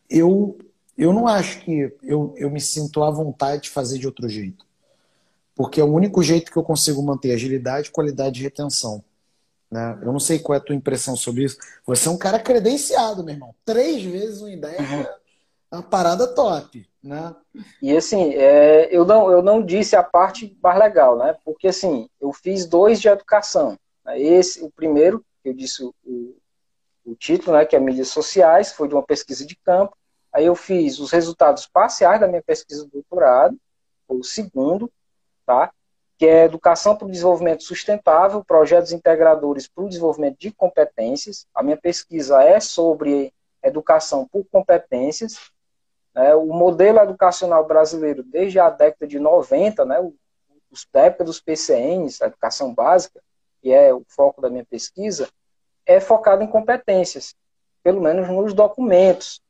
[0.09, 0.59] Eu,
[0.97, 4.67] eu não acho que eu, eu me sinto à vontade de fazer de outro jeito.
[5.55, 9.05] Porque é o único jeito que eu consigo manter agilidade, qualidade e retenção.
[9.71, 9.99] Né?
[10.03, 11.57] Eu não sei qual é a tua impressão sobre isso.
[11.87, 13.55] Você é um cara credenciado, meu irmão.
[13.65, 15.01] Três vezes uma ideia uhum.
[15.01, 16.87] é uma parada top.
[17.03, 17.35] Né?
[17.81, 21.37] E assim, é, eu, não, eu não disse a parte mais legal, né?
[21.45, 23.79] Porque assim, eu fiz dois de educação.
[24.05, 24.21] Né?
[24.21, 25.95] Esse, o primeiro, eu disse o,
[27.05, 29.97] o título, né, que é mídias sociais, foi de uma pesquisa de campo.
[30.33, 33.57] Aí eu fiz os resultados parciais da minha pesquisa de doutorado,
[34.09, 34.91] o segundo,
[35.45, 35.73] tá?
[36.23, 41.47] que é Educação para o Desenvolvimento Sustentável, Projetos Integradores para o Desenvolvimento de Competências.
[41.53, 45.51] A minha pesquisa é sobre educação por competências.
[46.15, 46.35] Né?
[46.35, 49.99] O modelo educacional brasileiro, desde a década de 90, né?
[50.71, 53.21] os, da época dos PCNs, a educação básica,
[53.61, 55.29] que é o foco da minha pesquisa,
[55.85, 57.35] é focado em competências,
[57.83, 59.43] pelo menos nos documentos.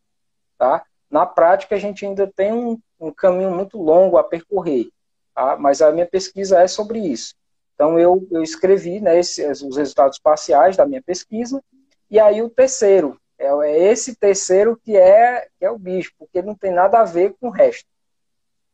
[0.62, 0.84] Tá?
[1.10, 4.90] Na prática, a gente ainda tem um, um caminho muito longo a percorrer.
[5.34, 5.56] Tá?
[5.56, 7.34] Mas a minha pesquisa é sobre isso.
[7.74, 11.60] Então, eu, eu escrevi né, os resultados parciais da minha pesquisa,
[12.08, 16.40] e aí o terceiro, é, é esse terceiro que é, que é o bicho, porque
[16.40, 17.88] não tem nada a ver com o resto,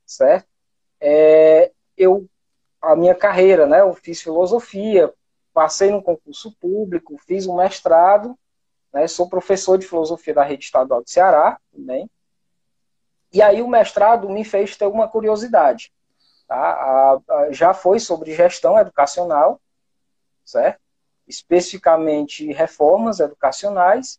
[0.05, 0.47] certo?
[1.01, 2.27] É, eu,
[2.83, 5.11] a minha carreira, né, eu fiz filosofia,
[5.55, 8.39] passei no concurso público, fiz um mestrado,
[8.93, 12.09] né, sou professor de filosofia da Rede Estadual do Ceará também,
[13.33, 15.93] e aí o mestrado me fez ter uma curiosidade.
[16.47, 16.57] Tá?
[16.57, 19.61] A, a, já foi sobre gestão educacional,
[20.45, 20.81] certo?
[21.27, 24.19] Especificamente reformas educacionais.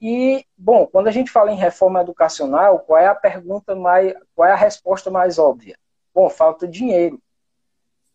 [0.00, 4.14] E, bom, quando a gente fala em reforma educacional, qual é a pergunta mais.
[4.34, 5.76] qual é a resposta mais óbvia?
[6.14, 7.20] Bom, falta dinheiro.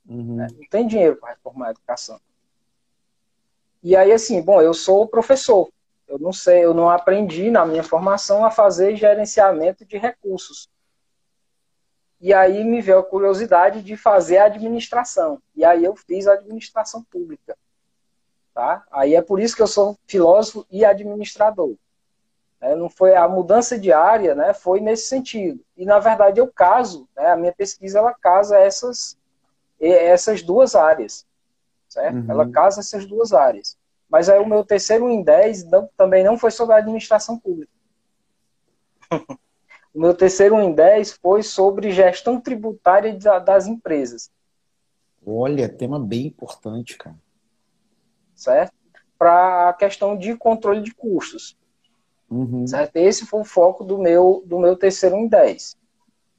[0.07, 0.37] Uhum.
[0.37, 0.47] Né?
[0.51, 2.19] Não tem dinheiro para reformar a educação.
[3.83, 5.69] E aí, assim, bom, eu sou professor.
[6.07, 10.69] Eu não sei, eu não aprendi na minha formação a fazer gerenciamento de recursos.
[12.19, 15.41] E aí me veio a curiosidade de fazer administração.
[15.55, 17.57] E aí eu fiz a administração pública.
[18.53, 18.83] Tá?
[18.91, 21.75] Aí é por isso que eu sou filósofo e administrador.
[22.61, 24.53] É, não foi a mudança de área, né?
[24.53, 25.59] Foi nesse sentido.
[25.75, 27.31] E na verdade eu caso, né?
[27.31, 29.17] A minha pesquisa ela casa essas
[29.81, 31.25] essas duas áreas,
[31.89, 32.15] certo?
[32.15, 32.25] Uhum.
[32.29, 33.77] Ela casa essas duas áreas.
[34.09, 37.71] Mas aí o meu terceiro em 10 não, também não foi sobre a administração pública.
[39.93, 44.31] O meu terceiro em 10 foi sobre gestão tributária das empresas.
[45.23, 47.15] Olha, tema bem importante, cara.
[48.35, 48.73] Certo?
[49.17, 51.55] Para a questão de controle de custos.
[52.29, 52.65] Uhum.
[52.65, 52.95] Certo?
[52.97, 55.77] Esse foi o foco do meu, do meu terceiro em 10.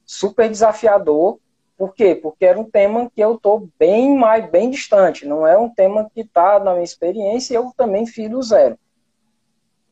[0.05, 1.39] Super desafiador.
[1.77, 2.15] Por quê?
[2.15, 5.25] Porque era um tema que eu estou bem mais bem distante.
[5.25, 8.77] Não é um tema que está na minha experiência e eu também fiz do zero.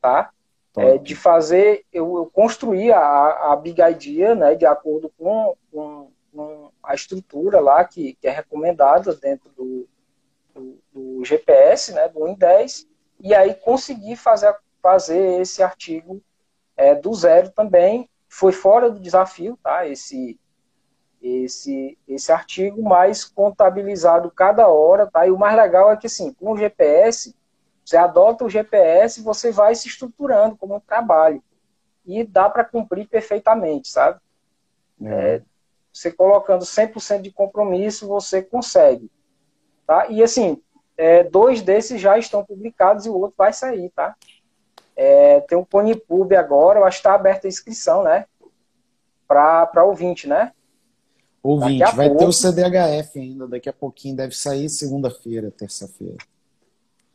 [0.02, 0.34] Tá?
[0.76, 6.12] é, de fazer, eu, eu construí a, a Big Idea, né, de acordo com, com,
[6.34, 9.88] com a estrutura lá que, que, é recomendada dentro do,
[10.54, 12.88] do, do GPS, né, do Win10,
[13.20, 16.22] e aí consegui fazer, fazer esse artigo
[16.76, 20.40] é, do zero também, foi fora do desafio, tá, esse,
[21.24, 26.34] esse, esse artigo, mas contabilizado cada hora, tá, e o mais legal é que, assim,
[26.34, 27.34] com o GPS,
[27.86, 31.42] você adota o GPS você vai se estruturando como um trabalho.
[32.06, 34.20] E dá para cumprir perfeitamente, sabe?
[35.02, 35.36] É.
[35.36, 35.42] É,
[35.92, 39.10] você colocando 100% de compromisso, você consegue.
[39.86, 40.08] Tá?
[40.08, 40.62] E assim,
[40.98, 44.16] é, dois desses já estão publicados e o outro vai sair, tá?
[44.96, 48.26] É, tem o Ponipub agora, eu acho que está aberta a inscrição, né?
[49.28, 50.54] Para ouvinte, né?
[51.44, 56.16] Ouvinte, vai pouco, ter o CDHF ainda, daqui a pouquinho, deve sair segunda-feira, terça-feira.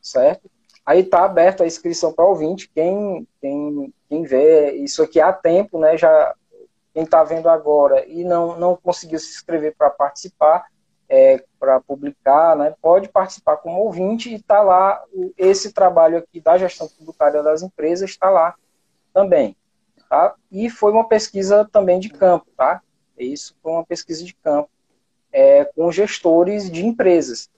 [0.02, 0.50] Certo?
[0.84, 2.70] Aí está aberto a inscrição para ouvinte.
[2.74, 5.96] Quem, quem, quem vê isso aqui há tempo, né?
[5.96, 6.34] Já
[6.92, 10.66] quem está vendo agora e não, não conseguiu se inscrever para participar,
[11.08, 12.74] é, para publicar, né?
[12.82, 15.02] Pode participar como ouvinte e está lá
[15.38, 18.54] esse trabalho aqui da gestão tributária das empresas está lá
[19.12, 19.56] também.
[20.08, 20.34] tá?
[20.50, 22.82] E foi uma pesquisa também de campo, tá?
[23.24, 24.70] Isso foi uma pesquisa de campo
[25.32, 27.50] é, com gestores de empresas.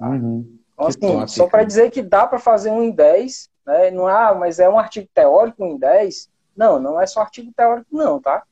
[0.00, 0.58] Uhum.
[0.72, 3.90] Então, assim, top, só para dizer que dá para fazer um em 10, né?
[3.90, 6.30] Não ah, mas é um artigo teórico em 10.
[6.56, 8.44] Não, não é só artigo teórico, não, tá?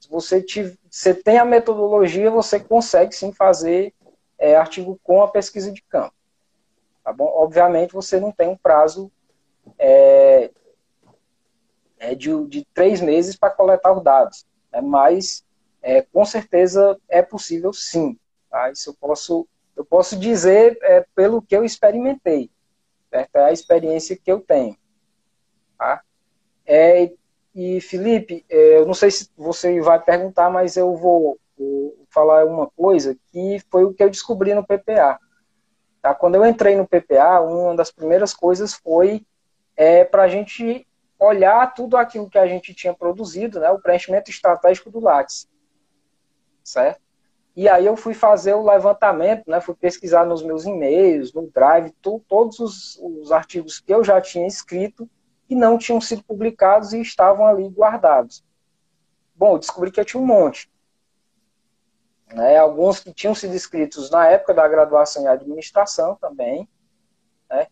[0.00, 3.92] Se você, te, você tem a metodologia, você consegue sim fazer
[4.38, 6.14] é, artigo com a pesquisa de campo.
[7.04, 7.30] Tá bom?
[7.34, 9.10] Obviamente você não tem um prazo
[9.78, 10.50] é,
[11.98, 14.80] é de, de três meses para coletar os dados, né?
[14.80, 15.44] mas
[15.82, 18.18] é, com certeza é possível sim.
[18.50, 18.70] Tá?
[18.70, 22.50] Isso eu posso, eu posso dizer é, pelo que eu experimentei.
[23.08, 23.36] Certo?
[23.36, 24.76] É a experiência que eu tenho.
[25.78, 26.02] Tá?
[26.66, 27.12] É,
[27.54, 32.44] e, Felipe, é, eu não sei se você vai perguntar, mas eu vou, vou, falar
[32.44, 35.18] uma coisa que foi o que eu descobri no PPA.
[36.02, 36.14] Tá?
[36.14, 39.24] Quando eu entrei no PPA, uma das primeiras coisas foi
[39.76, 40.86] é, para a gente
[41.18, 45.46] olhar tudo aquilo que a gente tinha produzido, né, o preenchimento estratégico do Lattes.
[46.70, 47.00] Certo?
[47.56, 51.90] E aí eu fui fazer o levantamento, né, fui pesquisar nos meus e-mails, no Drive,
[52.00, 55.10] tu, todos os, os artigos que eu já tinha escrito
[55.48, 58.44] que não tinham sido publicados e estavam ali guardados.
[59.34, 60.70] Bom, eu descobri que eu tinha um monte.
[62.32, 66.68] Né, alguns que tinham sido escritos na época da graduação em administração também,
[67.50, 67.66] né,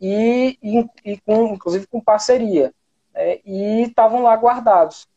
[0.00, 2.72] e, e, e com, inclusive com parceria,
[3.12, 5.08] né, e estavam lá guardados,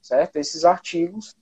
[0.00, 0.36] certo?
[0.36, 1.34] Esses artigos,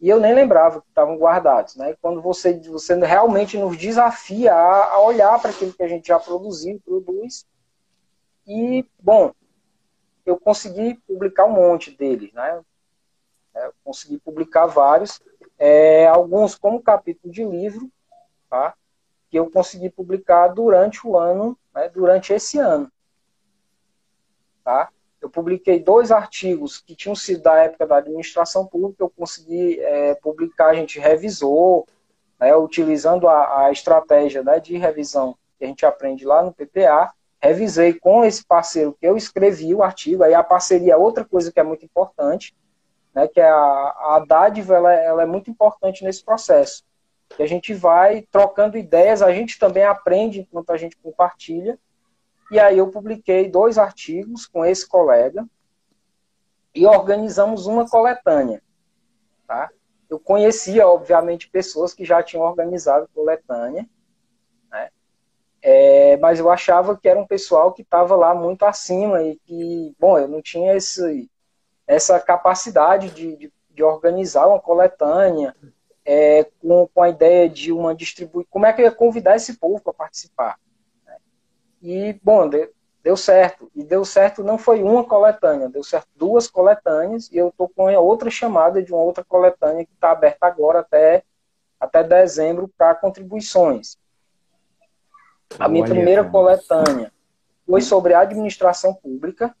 [0.00, 1.94] e eu nem lembrava que estavam guardados, né?
[2.00, 6.18] Quando você, você realmente nos desafia a, a olhar para aquilo que a gente já
[6.18, 7.46] produziu, produz,
[8.46, 9.32] e, bom,
[10.24, 12.62] eu consegui publicar um monte deles, né?
[13.54, 15.20] É, eu consegui publicar vários,
[15.58, 17.90] é, alguns como capítulo de livro,
[18.48, 18.74] tá?
[19.30, 22.90] Que eu consegui publicar durante o ano, né, durante esse ano,
[24.64, 24.90] tá?
[25.20, 30.14] Eu publiquei dois artigos que tinham sido da época da administração pública, eu consegui é,
[30.14, 31.86] publicar, a gente revisou,
[32.38, 37.12] né, utilizando a, a estratégia né, de revisão que a gente aprende lá no PPA,
[37.40, 41.52] revisei com esse parceiro que eu escrevi o artigo, aí a parceria é outra coisa
[41.52, 42.54] que é muito importante,
[43.14, 46.82] né, que é a, a dádiva ela, ela é muito importante nesse processo.
[47.38, 51.78] A gente vai trocando ideias, a gente também aprende enquanto a gente compartilha.
[52.50, 55.46] E aí eu publiquei dois artigos com esse colega
[56.74, 58.62] e organizamos uma coletânea.
[59.46, 59.70] Tá?
[60.08, 63.88] Eu conhecia, obviamente, pessoas que já tinham organizado coletânea,
[65.62, 69.94] é, mas eu achava que era um pessoal que estava lá muito acima e que,
[69.98, 71.30] bom, eu não tinha esse,
[71.86, 75.54] essa capacidade de, de, de organizar uma coletânea
[76.04, 78.48] é, com, com a ideia de uma distribuição.
[78.50, 80.58] Como é que eu ia convidar esse povo para participar?
[81.80, 83.70] E, bom, deu, deu certo.
[83.74, 87.88] E deu certo não foi uma coletânea, deu certo duas coletâneas e eu estou com
[87.88, 91.24] a outra chamada de uma outra coletânea que está aberta agora até,
[91.78, 93.98] até dezembro para contribuições.
[95.58, 96.32] A minha Olha, primeira cara.
[96.32, 97.12] coletânea
[97.66, 99.54] foi sobre administração pública,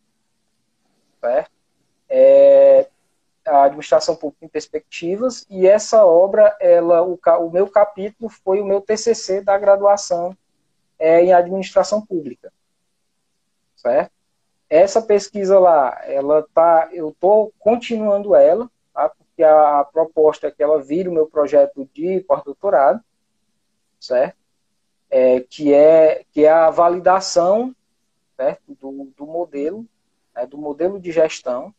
[1.20, 1.50] certo?
[2.08, 2.88] É,
[3.46, 8.64] a administração pública em perspectivas e essa obra, ela, o, o meu capítulo foi o
[8.64, 10.36] meu TCC da graduação
[11.00, 12.52] é, em administração pública,
[13.74, 14.12] certo?
[14.68, 19.08] Essa pesquisa lá, ela tá, eu estou continuando ela, tá?
[19.08, 23.02] porque a, proposta é que ela vire o meu projeto de pós-doutorado,
[23.98, 24.36] certo?
[25.10, 27.74] é, que, é, que é a validação
[28.40, 28.74] certo?
[28.74, 29.86] Do, do modelo,
[30.34, 31.74] né, do modelo de gestão.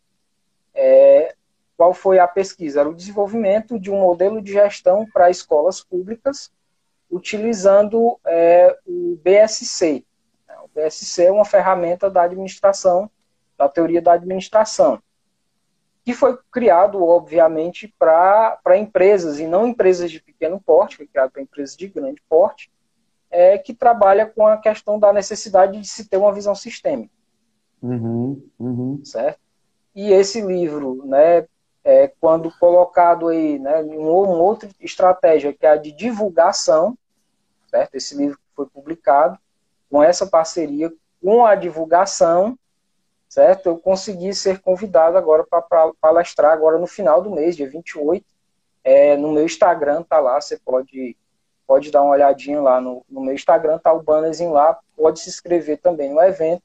[0.76, 1.36] É,
[1.76, 2.82] qual foi a pesquisa?
[2.82, 6.52] Era o desenvolvimento de um modelo de gestão para escolas públicas,
[7.12, 10.06] utilizando é, o BSC.
[10.64, 13.12] O BSC é uma ferramenta da administração,
[13.58, 15.02] da teoria da administração,
[16.04, 21.42] que foi criado, obviamente, para empresas, e não empresas de pequeno porte, foi criado para
[21.42, 22.72] empresas de grande porte,
[23.30, 27.14] é, que trabalha com a questão da necessidade de se ter uma visão sistêmica.
[27.82, 29.02] Uhum, uhum.
[29.06, 29.40] Certo?
[29.96, 31.46] E esse livro, né,
[31.84, 36.98] é, quando colocado aí, né, em uma outra estratégia, que é a de divulgação,
[37.72, 37.96] certo?
[37.96, 39.40] Esse livro foi publicado
[39.90, 42.58] com essa parceria com a divulgação,
[43.30, 43.68] certo?
[43.68, 48.26] Eu consegui ser convidado agora para palestrar agora no final do mês, dia 28,
[48.84, 51.16] é, no meu Instagram, tá lá, você pode
[51.68, 55.30] pode dar uma olhadinha lá no, no meu Instagram, tá o bannerzinho lá, pode se
[55.30, 56.62] inscrever também no evento,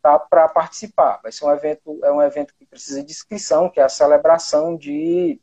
[0.00, 1.20] tá, para participar.
[1.22, 4.74] Vai ser um evento, é um evento que precisa de inscrição, que é a celebração
[4.74, 5.38] de,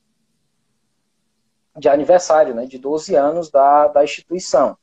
[1.77, 4.77] de aniversário, né, de 12 anos da, da instituição,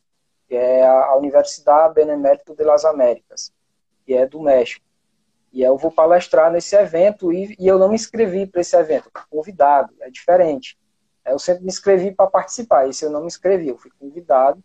[0.49, 3.53] que é a, Universidade Benemérito de las Américas,
[4.05, 4.85] que é do México.
[5.53, 9.11] E eu vou palestrar nesse evento e, e eu não me inscrevi para esse evento,
[9.31, 10.79] convidado, é diferente.
[11.25, 14.63] Eu sempre me inscrevi para participar, esse eu não me inscrevi, eu fui convidado,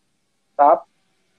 [0.55, 0.83] tá?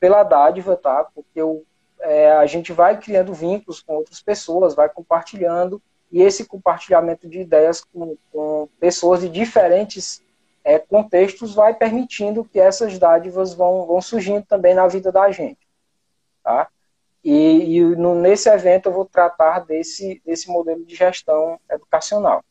[0.00, 1.04] Pela dádiva, tá?
[1.04, 1.64] Porque eu,
[2.00, 7.40] é, a gente vai criando vínculos com outras pessoas, vai compartilhando, e esse compartilhamento de
[7.40, 10.22] ideias com, com pessoas de diferentes
[10.64, 15.58] é, contextos vai permitindo que essas dádivas vão, vão surgindo também na vida da gente.
[16.42, 16.68] Tá?
[17.24, 22.44] E, e no, nesse evento eu vou tratar desse, desse modelo de gestão educacional.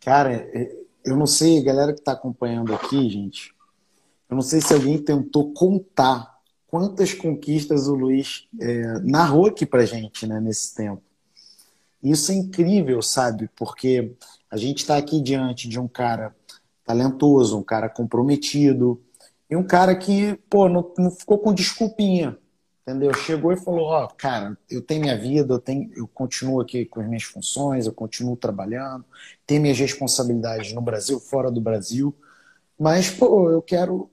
[0.00, 3.54] Cara, é, eu não sei, galera que está acompanhando aqui, gente,
[4.28, 9.84] eu não sei se alguém tentou contar quantas conquistas o Luiz é, narrou aqui pra
[9.84, 11.02] gente, né, nesse tempo.
[12.02, 13.50] Isso é incrível, sabe?
[13.56, 14.14] Porque
[14.50, 16.34] a gente está aqui diante de um cara
[16.84, 19.00] talentoso, um cara comprometido,
[19.48, 22.36] e um cara que, pô, não, não ficou com desculpinha,
[22.82, 23.12] entendeu?
[23.14, 26.84] Chegou e falou, ó, oh, cara, eu tenho minha vida, eu, tenho, eu continuo aqui
[26.84, 29.04] com as minhas funções, eu continuo trabalhando,
[29.46, 32.14] tenho minhas responsabilidades no Brasil, fora do Brasil,
[32.78, 34.10] mas, pô, eu quero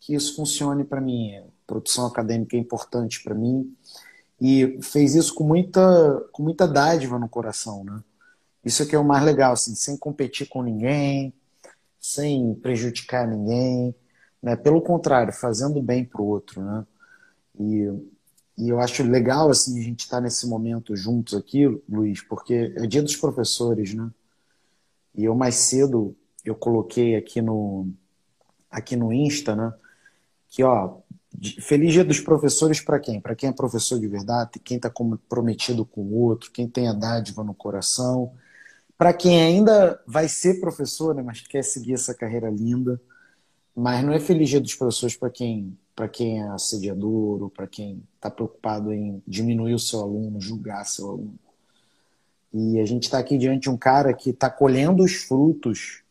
[0.00, 1.42] que isso funcione para mim.
[1.66, 3.74] Produção acadêmica é importante para mim,
[4.40, 8.00] e fez isso com muita, com muita dádiva no coração, né?
[8.66, 11.32] Isso que é o mais legal, assim, sem competir com ninguém,
[12.00, 13.94] sem prejudicar ninguém,
[14.42, 14.56] né?
[14.56, 16.84] Pelo contrário, fazendo bem para o outro, né?
[17.60, 17.88] E,
[18.58, 22.74] e eu acho legal, assim, a gente estar tá nesse momento juntos aqui, Luiz, porque
[22.76, 24.10] é dia dos professores, né?
[25.14, 27.88] E eu mais cedo, eu coloquei aqui no,
[28.68, 29.72] aqui no Insta, né?
[30.48, 30.98] Que, ó,
[31.60, 33.20] Feliz Dia dos Professores para quem?
[33.20, 36.92] Para quem é professor de verdade, quem está comprometido com o outro, quem tem a
[36.92, 38.34] dádiva no coração.
[38.98, 43.00] Para quem ainda vai ser professor, né, mas quer seguir essa carreira linda.
[43.74, 45.76] Mas não é Feliz Dia dos Professores para quem,
[46.12, 51.10] quem é assediador ou para quem está preocupado em diminuir o seu aluno, julgar seu
[51.10, 51.38] aluno.
[52.54, 56.02] E a gente está aqui diante de um cara que está colhendo os frutos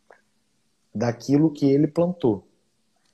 [0.93, 2.47] daquilo que ele plantou.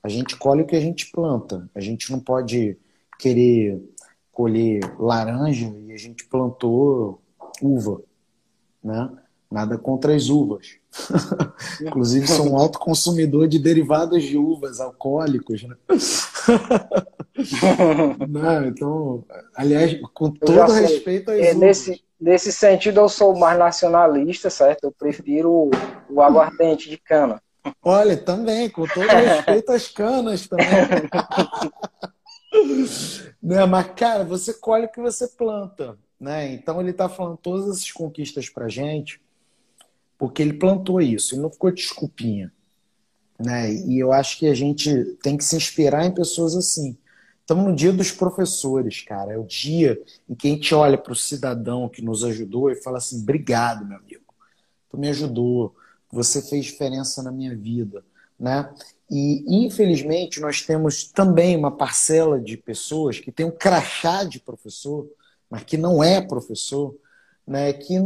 [0.02, 1.70] A gente colhe o que a gente planta.
[1.74, 2.76] A gente não pode
[3.18, 3.82] querer
[4.30, 7.22] colher laranja e a gente plantou
[7.62, 8.02] uva,
[8.82, 9.10] né?
[9.52, 10.78] Nada contra as uvas.
[11.82, 15.76] Inclusive, sou um alto consumidor de derivados de uvas alcoólicos, né?
[18.28, 21.56] Não, então, aliás, com todo respeito às é, uvas.
[21.56, 24.84] Nesse, nesse sentido, eu sou mais nacionalista, certo?
[24.84, 25.70] Eu prefiro
[26.08, 27.42] o aguardente de cana.
[27.82, 30.66] Olha, também, com todo respeito às canas também.
[33.42, 33.66] né?
[33.66, 35.98] Mas, cara, você colhe o que você planta.
[36.22, 36.52] Né?
[36.52, 39.20] Então ele está falando todas essas conquistas pra gente,
[40.22, 42.52] porque ele plantou isso, ele não ficou desculpinha.
[43.36, 43.74] Né?
[43.74, 46.96] E eu acho que a gente tem que se inspirar em pessoas assim.
[47.40, 49.32] Estamos no dia dos professores, cara.
[49.32, 52.76] É o dia em que a gente olha para o cidadão que nos ajudou e
[52.76, 54.22] fala assim: obrigado, meu amigo.
[54.88, 55.74] Tu me ajudou
[56.08, 58.04] você fez diferença na minha vida,
[58.38, 58.72] né?
[59.10, 65.10] E infelizmente nós temos também uma parcela de pessoas que tem um crachá de professor,
[65.50, 66.94] mas que não é professor,
[67.44, 67.72] né?
[67.72, 67.96] Que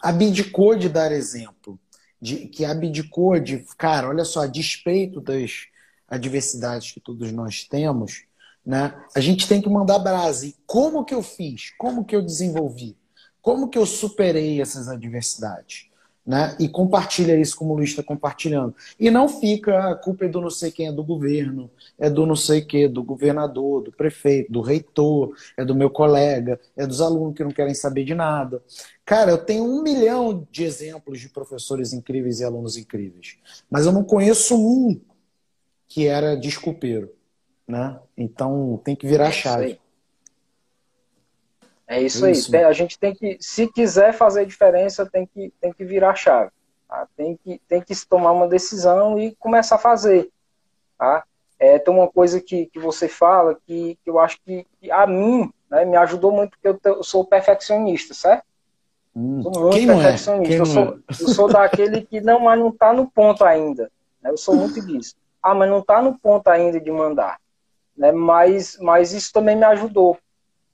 [0.00, 1.78] abdicou de dar exemplo,
[2.20, 5.66] de, que abdicou de, cara, olha só, a despeito das
[6.08, 8.24] adversidades que todos nós temos,
[8.64, 8.94] né?
[9.14, 10.46] A gente tem que mandar brasa.
[10.46, 11.70] E como que eu fiz?
[11.78, 12.96] Como que eu desenvolvi?
[13.40, 15.88] Como que eu superei essas adversidades?
[16.24, 16.56] Né?
[16.58, 18.74] E compartilha isso como o Luiz está compartilhando.
[18.98, 22.24] E não fica a culpa é do não sei quem, é do governo, é do
[22.24, 27.00] não sei que, do governador, do prefeito, do reitor, é do meu colega, é dos
[27.00, 28.62] alunos que não querem saber de nada.
[29.04, 33.36] Cara, eu tenho um milhão de exemplos de professores incríveis e alunos incríveis,
[33.68, 35.00] mas eu não conheço um
[35.88, 37.12] que era desculpeiro,
[37.66, 37.98] né?
[38.16, 39.81] Então tem que virar chave.
[41.92, 42.56] É isso, isso.
[42.56, 42.64] aí.
[42.64, 46.50] a gente tem que, se quiser fazer diferença, tem que, tem que virar chave.
[46.88, 47.06] Tá?
[47.14, 50.30] Tem, que, tem que tomar uma decisão e começar a fazer.
[50.98, 51.22] Tá?
[51.58, 55.06] É, tem uma coisa que, que você fala que, que eu acho que, que a
[55.06, 58.44] mim né, me ajudou muito, porque eu, eu sou perfeccionista, certo?
[59.14, 59.94] Hum, sou muito quem é?
[59.94, 60.54] perfeccionista.
[60.54, 60.60] É?
[60.60, 60.96] Eu, sou, é?
[61.20, 63.92] eu sou daquele que não, mas não está no ponto ainda.
[64.22, 64.30] Né?
[64.30, 65.14] Eu sou muito disso.
[65.42, 67.38] Ah, mas não está no ponto ainda de mandar.
[67.94, 68.12] Né?
[68.12, 70.16] Mas, mas isso também me ajudou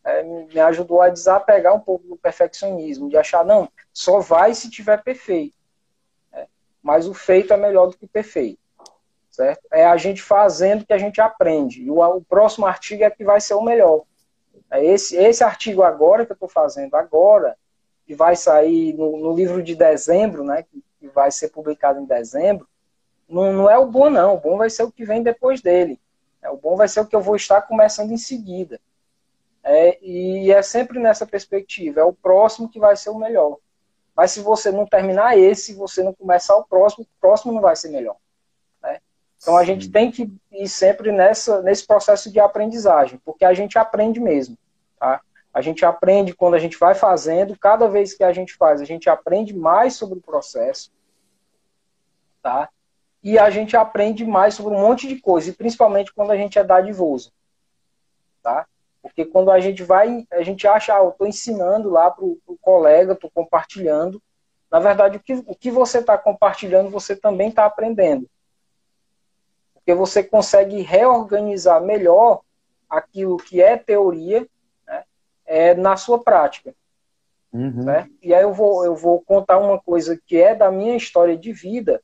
[0.08, 4.70] é, me ajudou a desapegar um pouco do perfeccionismo, de achar, não, só vai se
[4.70, 5.54] tiver perfeito.
[6.32, 6.46] É,
[6.82, 8.58] mas o feito é melhor do que o perfeito.
[9.30, 9.60] Certo?
[9.70, 11.82] É a gente fazendo que a gente aprende.
[11.82, 14.02] E o, o próximo artigo é que vai ser o melhor.
[14.70, 17.56] É esse, esse artigo agora que eu estou fazendo agora,
[18.06, 22.06] que vai sair no, no, livro de dezembro, né, que, que vai ser publicado em
[22.06, 22.66] dezembro,
[23.28, 24.34] não, não, é o bom, não.
[24.34, 26.00] O bom vai ser o que vem depois dele.
[26.42, 28.80] É, o bom vai ser o que eu vou estar começando em seguida.
[29.70, 33.58] É, e é sempre nessa perspectiva, é o próximo que vai ser o melhor.
[34.16, 37.76] Mas se você não terminar esse, você não começar o próximo, o próximo não vai
[37.76, 38.16] ser melhor.
[38.82, 38.98] Né?
[39.36, 43.78] Então a gente tem que ir sempre nessa, nesse processo de aprendizagem, porque a gente
[43.78, 44.56] aprende mesmo.
[44.98, 45.20] Tá?
[45.52, 48.86] A gente aprende quando a gente vai fazendo, cada vez que a gente faz, a
[48.86, 50.90] gente aprende mais sobre o processo.
[52.42, 52.70] Tá?
[53.22, 56.58] E a gente aprende mais sobre um monte de coisa, e principalmente quando a gente
[56.58, 57.30] é dadivoso.
[58.42, 58.66] Tá?
[59.08, 62.58] Porque quando a gente vai, a gente acha, ah, eu estou ensinando lá para o
[62.60, 64.22] colega, estou compartilhando.
[64.70, 68.28] Na verdade, o que, o que você está compartilhando, você também está aprendendo.
[69.74, 72.42] Porque você consegue reorganizar melhor
[72.88, 74.46] aquilo que é teoria
[74.86, 75.04] né,
[75.46, 76.74] é, na sua prática.
[77.52, 77.84] Uhum.
[77.84, 78.08] Né?
[78.22, 81.52] E aí eu vou, eu vou contar uma coisa que é da minha história de
[81.52, 82.02] vida,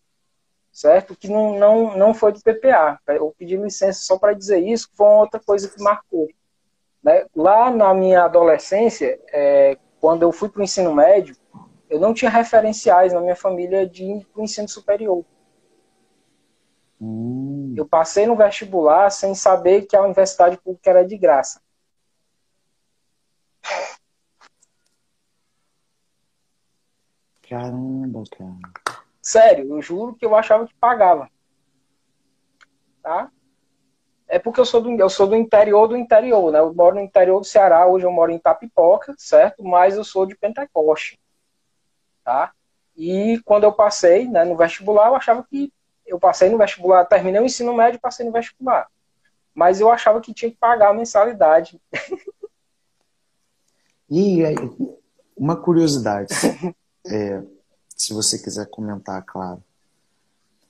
[0.72, 1.14] certo?
[1.14, 2.98] Que não, não, não foi do PPA.
[3.06, 6.28] Eu pedi licença só para dizer isso, que foi uma outra coisa que marcou.
[7.04, 7.26] Né?
[7.36, 11.36] Lá na minha adolescência, é, quando eu fui para o ensino médio,
[11.90, 15.24] eu não tinha referenciais na minha família de ir para o ensino superior.
[16.98, 17.74] Hum.
[17.76, 21.60] Eu passei no vestibular sem saber que a universidade pública era de graça.
[27.46, 28.94] Caramba, cara.
[29.20, 31.30] Sério, eu juro que eu achava que pagava.
[33.02, 33.30] Tá?
[34.28, 36.58] É porque eu sou do, eu sou do interior do interior, né?
[36.58, 39.62] Eu moro no interior do Ceará, hoje eu moro em Tapipoca, certo?
[39.62, 41.18] Mas eu sou de Pentecoste,
[42.24, 42.52] tá?
[42.96, 45.72] E quando eu passei né, no vestibular, eu achava que
[46.06, 48.88] eu passei no vestibular, terminei o ensino médio e passei no vestibular.
[49.54, 51.80] Mas eu achava que tinha que pagar a mensalidade.
[54.10, 54.42] E
[55.36, 56.28] uma curiosidade,
[57.06, 57.42] é,
[57.88, 59.62] se você quiser comentar, claro.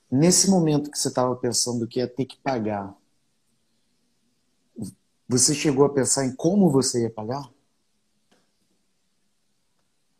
[0.09, 2.95] Nesse momento que você estava pensando que ia ter que pagar
[5.27, 7.49] você chegou a pensar em como você ia pagar?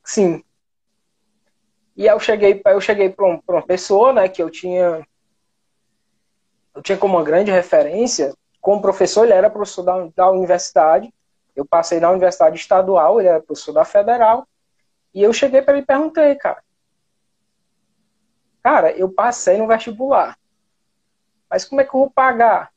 [0.04, 0.44] Sim.
[1.96, 5.06] E eu cheguei, eu cheguei para um, uma pessoa, né, que eu tinha
[6.76, 11.14] eu tinha como uma grande referência, como professor, ele era professor da, da universidade.
[11.56, 14.46] Eu passei na universidade estadual, ele era professor da federal.
[15.14, 16.62] E eu cheguei para ele e perguntei, cara.
[18.62, 20.38] Cara, eu passei no vestibular.
[21.50, 22.74] Mas como é que eu vou pagar?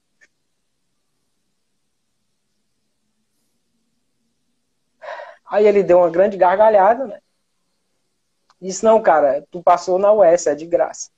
[5.51, 7.21] Aí ele deu uma grande gargalhada, né?
[8.61, 11.11] Disse, não, cara, tu passou na US, é de graça.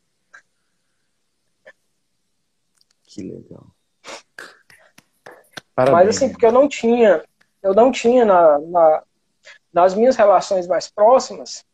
[3.05, 3.67] Que legal.
[5.75, 6.07] Parabéns.
[6.07, 7.25] Mas assim, porque eu não tinha,
[7.63, 9.03] eu não tinha na, na
[9.73, 11.65] nas minhas relações mais próximas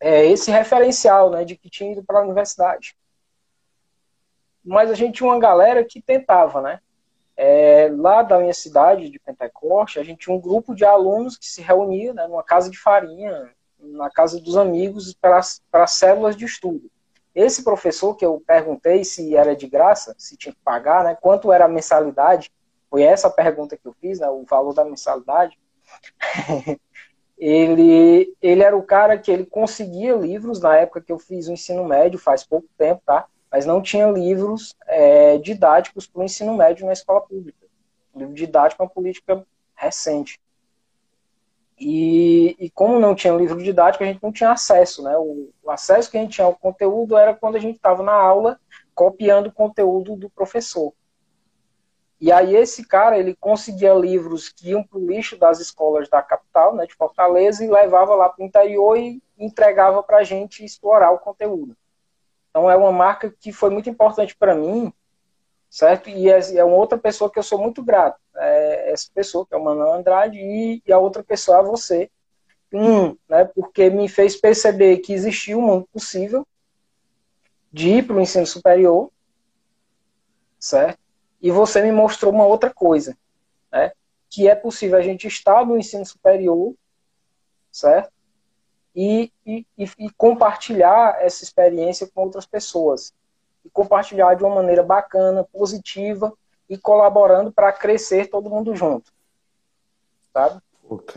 [0.00, 2.96] é, esse referencial, né, de que tinha ido para a universidade.
[4.62, 6.80] Mas a gente tinha uma galera que tentava, né?
[7.36, 11.46] É, lá da minha cidade, de Pentecoste, a gente tinha um grupo de alunos que
[11.46, 16.90] se reunia né, numa casa de farinha, na casa dos amigos, para, células de estudo.
[17.34, 21.52] Esse professor que eu perguntei se era de graça, se tinha que pagar, né, quanto
[21.52, 22.52] era a mensalidade,
[22.88, 25.58] foi essa a pergunta que eu fiz, né, o valor da mensalidade.
[27.36, 31.52] ele, ele era o cara que ele conseguia livros na época que eu fiz o
[31.52, 33.26] ensino médio, faz pouco tempo, tá?
[33.54, 37.68] Mas não tinha livros é, didáticos para o ensino médio na escola pública.
[38.12, 39.46] O livro didático é uma política
[39.76, 40.40] recente.
[41.78, 45.04] E, e, como não tinha livro didático, a gente não tinha acesso.
[45.04, 45.16] Né?
[45.16, 48.12] O, o acesso que a gente tinha ao conteúdo era quando a gente estava na
[48.12, 48.58] aula
[48.92, 50.92] copiando o conteúdo do professor.
[52.20, 56.20] E aí esse cara, ele conseguia livros que iam para o lixo das escolas da
[56.20, 60.64] capital, né, de Fortaleza, e levava lá para o interior e entregava para a gente
[60.64, 61.76] explorar o conteúdo.
[62.54, 64.92] Então é uma marca que foi muito importante para mim,
[65.68, 66.08] certo?
[66.08, 68.16] E é, é, uma outra pessoa que eu sou muito grato.
[68.36, 72.08] É essa pessoa, que é o Manuel Andrade, e, e a outra pessoa é você.
[72.72, 76.46] Um, né, porque me fez perceber que existia um mundo possível
[77.72, 79.10] de ir para o ensino superior,
[80.56, 81.00] certo?
[81.42, 83.18] E você me mostrou uma outra coisa,
[83.72, 83.90] né?
[84.30, 86.72] Que é possível a gente estar no ensino superior,
[87.72, 88.12] certo?
[88.94, 93.12] E, e, e compartilhar essa experiência com outras pessoas.
[93.64, 96.32] E compartilhar de uma maneira bacana, positiva
[96.68, 99.12] e colaborando para crescer todo mundo junto.
[100.32, 100.60] Sabe?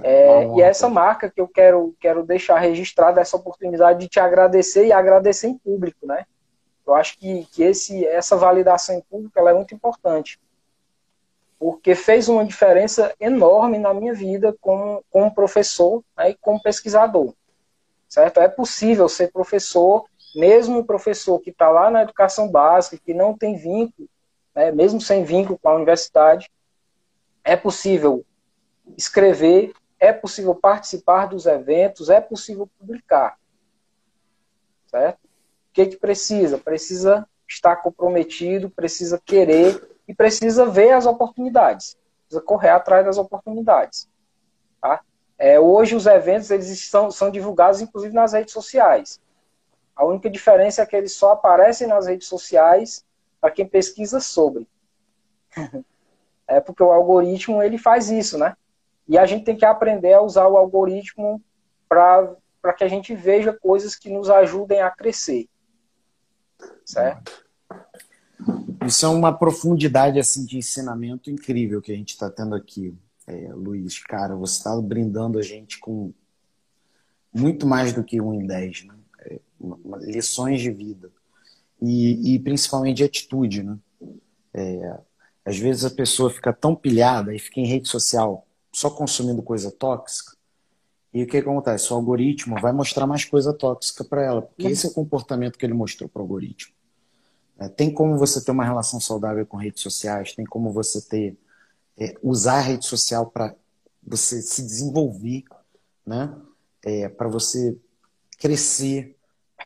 [0.02, 4.88] é, e essa marca que eu quero, quero deixar registrada, essa oportunidade de te agradecer
[4.88, 6.26] e agradecer em público, né?
[6.86, 10.40] Eu acho que, que esse, essa validação em público ela é muito importante.
[11.60, 17.34] Porque fez uma diferença enorme na minha vida como, como professor né, e como pesquisador
[18.08, 18.40] certo?
[18.40, 20.06] É possível ser professor,
[20.36, 24.08] mesmo o professor que está lá na educação básica, que não tem vínculo,
[24.56, 26.50] né, mesmo sem vínculo com a universidade,
[27.44, 28.26] é possível
[28.98, 33.38] escrever, é possível participar dos eventos, é possível publicar.
[34.88, 35.18] Certo?
[35.18, 36.58] O que, que precisa?
[36.58, 41.98] Precisa estar comprometido, precisa querer e precisa ver as oportunidades.
[42.26, 44.10] Precisa correr atrás das oportunidades.
[44.82, 45.02] Tá?
[45.38, 49.20] É, hoje os eventos eles são, são divulgados inclusive nas redes sociais.
[49.96, 53.04] A única diferença é que eles só aparecem nas redes sociais
[53.40, 54.68] para quem pesquisa sobre.
[56.50, 58.56] É porque o algoritmo ele faz isso, né?
[59.06, 61.42] E a gente tem que aprender a usar o algoritmo
[61.90, 62.38] para
[62.78, 65.50] que a gente veja coisas que nos ajudem a crescer.
[66.86, 67.46] Certo?
[68.86, 72.98] Isso é uma profundidade assim de ensinamento incrível que a gente está tendo aqui,
[73.28, 74.02] é, Luiz.
[74.04, 76.14] Cara, você está brindando a gente com
[77.34, 78.96] muito mais do que um em dez, né?
[79.22, 79.40] É,
[80.00, 81.12] lições de vida
[81.82, 83.78] e, e, principalmente de atitude, né?
[84.54, 85.00] É,
[85.46, 89.72] às vezes a pessoa fica tão pilhada e fica em rede social só consumindo coisa
[89.72, 90.36] tóxica.
[91.14, 91.92] E o que acontece?
[91.92, 95.66] O algoritmo vai mostrar mais coisa tóxica para ela, porque esse é o comportamento que
[95.66, 96.74] ele mostrou para o algoritmo.
[97.60, 101.38] É, tem como você ter uma relação saudável com redes sociais, tem como você ter
[101.98, 103.56] é, usar a rede social para
[104.04, 105.44] você se desenvolver,
[106.06, 106.34] né?
[106.84, 107.78] É, para você
[108.38, 109.16] crescer.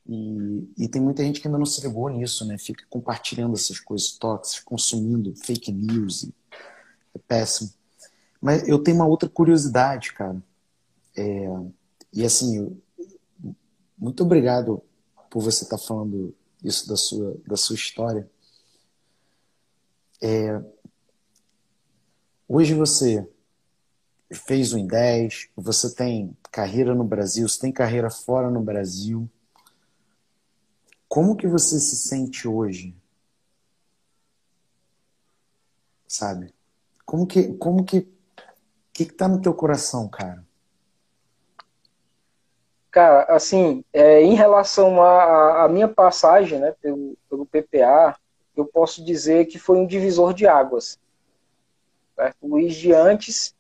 [0.07, 2.57] E, e, tem muita gente que ainda não se ligou nisso, né?
[2.57, 6.29] Fica compartilhando essas coisas tóxicas, consumindo fake news.
[7.13, 7.71] é péssimo.
[8.41, 10.41] Mas eu tenho uma outra curiosidade, cara.
[11.15, 11.47] É,
[12.13, 12.77] e assim, eu,
[13.97, 14.81] muito obrigado
[15.29, 18.29] por você estar tá falando isso da sua, da sua história.
[20.19, 20.59] É,
[22.53, 23.25] hoje você
[24.29, 29.29] fez em 10, você tem carreira no Brasil, você tem carreira fora no Brasil.
[31.07, 32.93] Como que você se sente hoje?
[36.05, 36.53] Sabe?
[37.05, 38.01] Como que como que
[38.93, 40.45] que que tá no teu coração, cara?
[42.89, 48.19] Cara, assim, é, em relação à minha passagem né, pelo, pelo PPA,
[48.55, 50.99] eu posso dizer que foi um divisor de águas.
[52.21, 52.37] Certo?
[52.41, 53.55] O Luiz de antes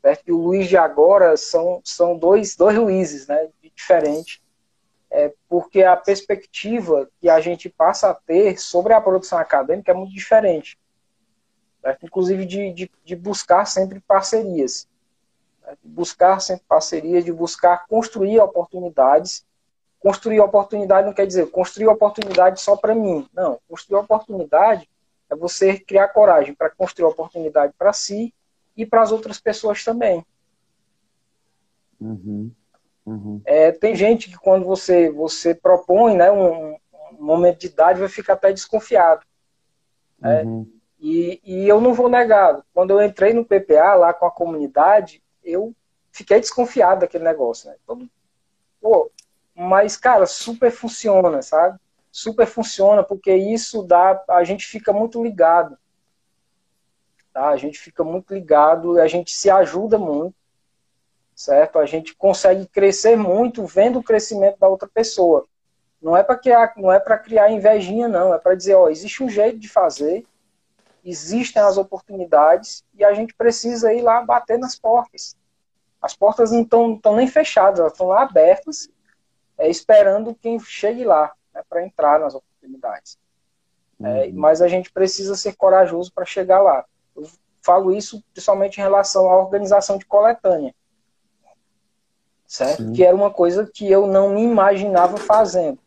[0.00, 0.22] certo?
[0.26, 4.40] e o Luiz de agora são, são dois, dois Luizes né, diferentes,
[5.10, 9.94] é, porque a perspectiva que a gente passa a ter sobre a produção acadêmica é
[9.94, 10.78] muito diferente.
[11.82, 12.06] Certo?
[12.06, 14.88] Inclusive de, de, de buscar sempre parcerias
[15.82, 19.46] de buscar sempre parceria, de buscar construir oportunidades.
[20.00, 23.28] Construir oportunidade não quer dizer construir oportunidade só para mim.
[23.34, 24.88] Não, construir oportunidade
[25.30, 28.34] é você criar coragem para construir oportunidade para si
[28.76, 30.24] e para as outras pessoas também.
[32.00, 32.50] Uhum.
[33.04, 33.40] Uhum.
[33.44, 36.78] É, tem gente que quando você, você propõe né, um, um
[37.18, 39.24] momento de idade vai ficar até desconfiado.
[40.18, 40.42] Né?
[40.42, 40.70] Uhum.
[41.00, 45.22] E, e eu não vou negar, quando eu entrei no PPA lá com a comunidade,
[45.44, 45.74] eu
[46.10, 47.76] fiquei desconfiado daquele negócio, né?
[47.86, 48.08] Todo,
[48.80, 49.10] pô,
[49.54, 51.78] mas, cara, super funciona, sabe?
[52.18, 54.20] Super funciona, porque isso dá.
[54.28, 55.78] A gente fica muito ligado.
[57.32, 57.50] Tá?
[57.50, 60.34] A gente fica muito ligado, a gente se ajuda muito,
[61.32, 61.78] certo?
[61.78, 65.46] A gente consegue crescer muito vendo o crescimento da outra pessoa.
[66.02, 68.34] Não é para criar, não é para criar invejinha, não.
[68.34, 70.26] É para dizer, ó, existe um jeito de fazer,
[71.04, 75.36] existem as oportunidades e a gente precisa ir lá bater nas portas.
[76.02, 78.90] As portas não estão nem fechadas, elas estão lá abertas,
[79.56, 81.32] é, esperando quem chegue lá
[81.68, 83.18] para entrar nas oportunidades.
[84.00, 84.16] É, uhum.
[84.16, 86.84] É, mas a gente precisa ser corajoso para chegar lá.
[87.16, 87.28] Eu
[87.62, 90.74] falo isso principalmente em relação à organização de coletânea,
[92.46, 92.82] certo?
[92.82, 92.92] Sim.
[92.92, 95.78] Que era uma coisa que eu não me imaginava fazendo,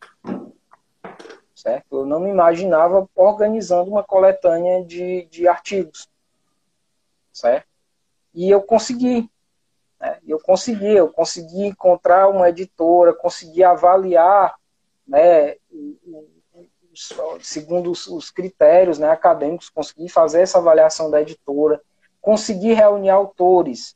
[1.55, 1.97] certo?
[1.97, 6.09] Eu não me imaginava organizando uma coletânea de, de artigos,
[7.31, 7.67] certo?
[8.33, 9.29] E eu consegui,
[10.01, 10.19] né?
[10.27, 14.55] Eu consegui, eu consegui encontrar uma editora, consegui avaliar,
[15.07, 15.55] né,
[17.39, 21.81] segundo os, critérios né, acadêmicos, consegui fazer essa avaliação da editora,
[22.21, 23.95] consegui reunir autores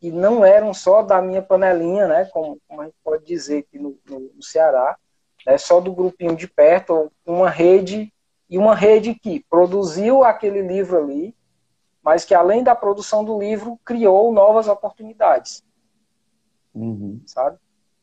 [0.00, 3.78] que não eram só da minha panelinha, né, como, como a gente pode dizer aqui
[3.78, 4.96] no, no, no Ceará,
[5.44, 8.12] né, só do grupinho de perto, uma rede,
[8.48, 11.34] e uma rede que produziu aquele livro ali,
[12.02, 15.62] mas que além da produção do livro criou novas oportunidades,
[16.74, 17.20] uhum.
[17.26, 17.58] sabe?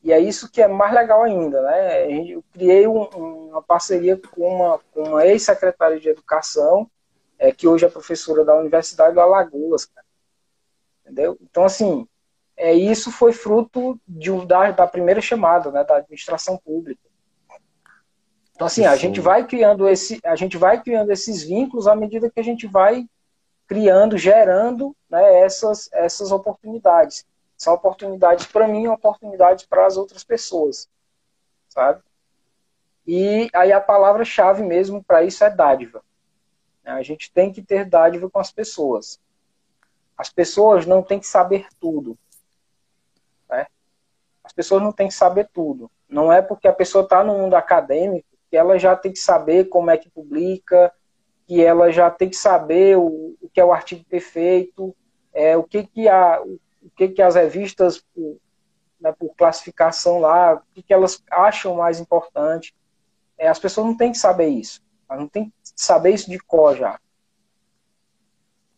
[0.06, 2.08] E é isso que é mais legal ainda, né?
[2.30, 3.02] Eu criei um,
[3.48, 6.88] uma parceria com uma, uma ex-secretária de educação,
[7.36, 10.06] é, que hoje é professora da Universidade do Alagoas, cara.
[11.02, 11.36] entendeu?
[11.42, 12.06] Então assim,
[12.56, 17.02] é isso foi fruto de, da, da primeira chamada, né, da administração pública.
[18.54, 22.30] Então assim, a gente vai criando esse, a gente vai criando esses vínculos à medida
[22.30, 23.08] que a gente vai
[23.66, 27.26] criando, gerando né, essas, essas oportunidades.
[27.56, 30.88] São oportunidades para mim, oportunidades para as outras pessoas,
[31.68, 32.02] sabe?
[33.06, 36.02] E aí a palavra-chave mesmo para isso é dádiva.
[36.84, 39.20] A gente tem que ter dádiva com as pessoas.
[40.16, 42.16] As pessoas não têm que saber tudo.
[43.48, 43.66] Né?
[44.42, 45.90] As pessoas não têm que saber tudo.
[46.08, 49.64] Não é porque a pessoa está no mundo acadêmico que ela já tem que saber
[49.64, 50.92] como é que publica,
[51.46, 54.94] que ela já tem que saber o, o que é o artigo perfeito,
[55.32, 56.58] é, o que que a, o
[56.90, 58.38] que que as revistas por,
[59.00, 62.74] né, por classificação lá, o que, que elas acham mais importante.
[63.38, 64.82] É, as pessoas não têm que saber isso.
[65.08, 66.98] Elas não têm que saber isso de cor já.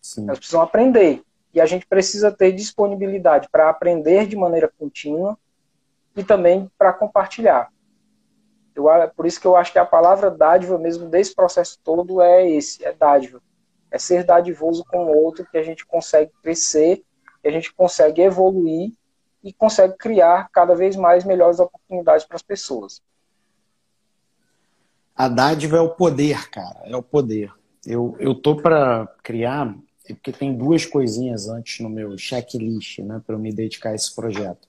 [0.01, 0.25] Sim.
[0.25, 1.23] Elas precisam aprender.
[1.55, 5.39] E a gente precisa ter disponibilidade para aprender de maneira contínua
[6.15, 7.73] e também para compartilhar.
[8.75, 8.87] Eu,
[9.17, 12.85] por isso que eu acho que a palavra dádiva mesmo desse processo todo é esse,
[12.85, 13.41] é dádiva.
[13.91, 17.03] É ser dadivoso com o outro que a gente consegue crescer,
[17.43, 18.93] que a gente consegue evoluir
[19.43, 23.01] e consegue criar cada vez mais melhores oportunidades para as pessoas.
[25.14, 27.53] A dádiva é o poder, cara, é o poder.
[27.84, 29.76] Eu, eu tô para criar,
[30.07, 34.14] porque tem duas coisinhas antes no meu checklist, né, para eu me dedicar a esse
[34.14, 34.68] projeto.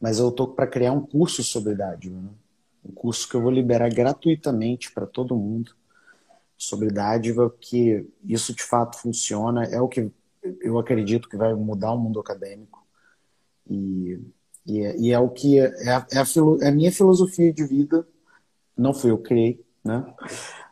[0.00, 2.30] Mas eu tô para criar um curso sobre dádiva, né?
[2.84, 5.72] um curso que eu vou liberar gratuitamente para todo mundo
[6.56, 10.10] sobre dádiva, que isso de fato funciona, é o que
[10.60, 12.84] eu acredito que vai mudar o mundo acadêmico.
[13.68, 14.20] E,
[14.66, 16.06] e, é, e é, o que é, é, a,
[16.60, 18.06] é a minha filosofia de vida,
[18.76, 20.04] não fui eu que criei, né?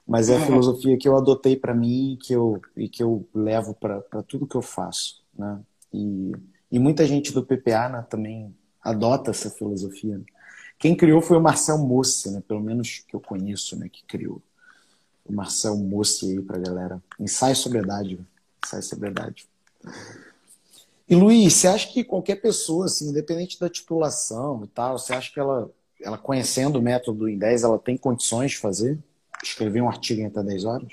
[0.06, 3.74] Mas é a filosofia que eu adotei para mim que eu, e que eu levo
[3.74, 5.60] para tudo que eu faço, né?
[5.92, 6.32] E,
[6.72, 10.20] e muita gente do PPA né, também adota essa filosofia.
[10.78, 12.42] Quem criou foi o Marcel Mossi, né?
[12.46, 13.88] Pelo menos que eu conheço, né?
[13.88, 14.40] Que criou.
[15.24, 17.02] O Marcel Mossi aí pra galera.
[17.18, 18.24] Ensaio sobre a dádiva.
[18.64, 19.12] Ensaio sobre a.
[21.08, 25.32] E Luiz, você acha que qualquer pessoa, assim, independente da titulação e tal, você acha
[25.32, 25.70] que ela
[26.00, 28.98] ela conhecendo o método em 10, ela tem condições de fazer?
[29.42, 30.88] Escrever um artigo em até 10 horas?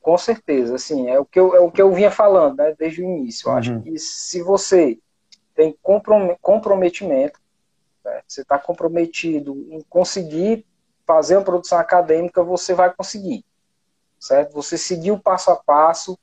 [0.00, 3.02] Com certeza, assim, é o que eu, é o que eu vinha falando né, desde
[3.02, 3.46] o início.
[3.46, 3.58] Eu uhum.
[3.58, 4.98] acho que se você
[5.54, 5.76] tem
[6.40, 7.38] comprometimento,
[8.04, 10.64] né, você está comprometido em conseguir
[11.06, 13.44] fazer uma produção acadêmica, você vai conseguir,
[14.18, 14.52] certo?
[14.54, 16.18] Você seguir o passo a passo,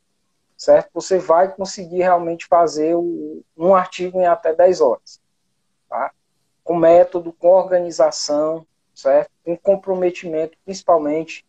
[0.58, 0.90] certo?
[0.94, 5.22] Você vai conseguir realmente fazer um artigo em até 10 horas,
[5.88, 6.12] tá?
[6.68, 9.32] com método, com organização, certo?
[9.46, 11.46] Com comprometimento, principalmente,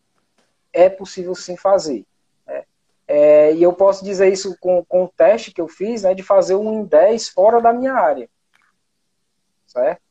[0.71, 2.05] é possível sim fazer.
[2.47, 2.63] Né?
[3.05, 6.23] É, e eu posso dizer isso com, com o teste que eu fiz, né, de
[6.23, 8.29] fazer um em 10 fora da minha área,
[9.67, 10.01] certo?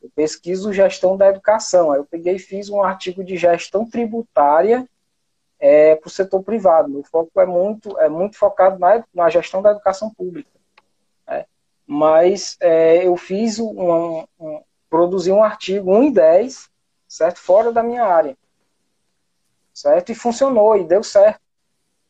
[0.00, 4.88] Eu pesquiso gestão da educação, aí eu peguei e fiz um artigo de gestão tributária
[5.62, 6.90] é, para o setor privado.
[6.90, 10.52] Meu foco é muito, é muito focado na, na gestão da educação pública
[11.86, 16.70] mas é, eu fiz um, um, produzi um artigo 1 em 10,
[17.06, 17.38] certo?
[17.38, 18.34] Fora da minha área,
[19.74, 20.10] certo?
[20.10, 21.42] E funcionou, e deu certo,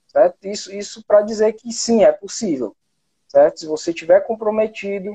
[0.06, 0.36] certo?
[0.44, 2.76] Isso, isso para dizer que sim, é possível,
[3.26, 3.58] certo?
[3.58, 5.14] Se você estiver comprometido,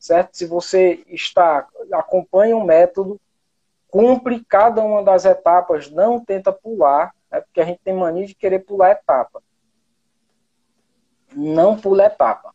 [0.00, 0.36] certo?
[0.36, 3.20] Se você está, acompanha o um método,
[3.88, 7.40] cumpre cada uma das etapas, não tenta pular, né?
[7.40, 9.42] porque a gente tem mania de querer pular etapa.
[11.34, 12.54] Não pula etapa.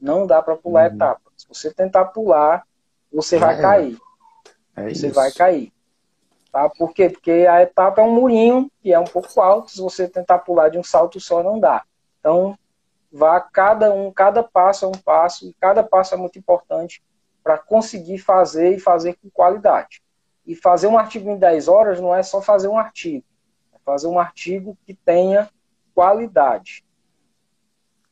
[0.00, 0.96] Não dá para pular uhum.
[0.96, 1.20] etapa.
[1.36, 2.66] Se você tentar pular,
[3.12, 3.60] você vai é.
[3.60, 3.98] cair.
[4.74, 5.14] É você isso.
[5.14, 5.72] vai cair.
[6.50, 6.68] Tá?
[6.68, 7.08] Por quê?
[7.08, 9.70] Porque a etapa é um murinho que é um pouco alto.
[9.70, 11.84] Se você tentar pular de um salto só, não dá.
[12.18, 12.56] Então,
[13.12, 17.02] vá cada um, cada passo é um passo, e cada passo é muito importante
[17.42, 20.02] para conseguir fazer e fazer com qualidade.
[20.46, 23.31] E fazer um artigo em 10 horas não é só fazer um artigo, é
[23.84, 25.48] fazer um artigo que tenha
[25.94, 26.84] qualidade.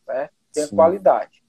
[0.06, 0.28] Né?
[0.52, 0.76] Tenha Sim.
[0.76, 1.42] qualidade.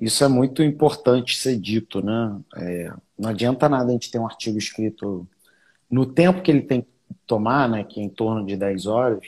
[0.00, 2.40] Isso é muito importante ser dito, né?
[2.56, 5.26] É, não adianta nada a gente ter um artigo escrito
[5.88, 6.88] no tempo que ele tem que
[7.26, 9.24] tomar, né, que é em torno de 10 horas,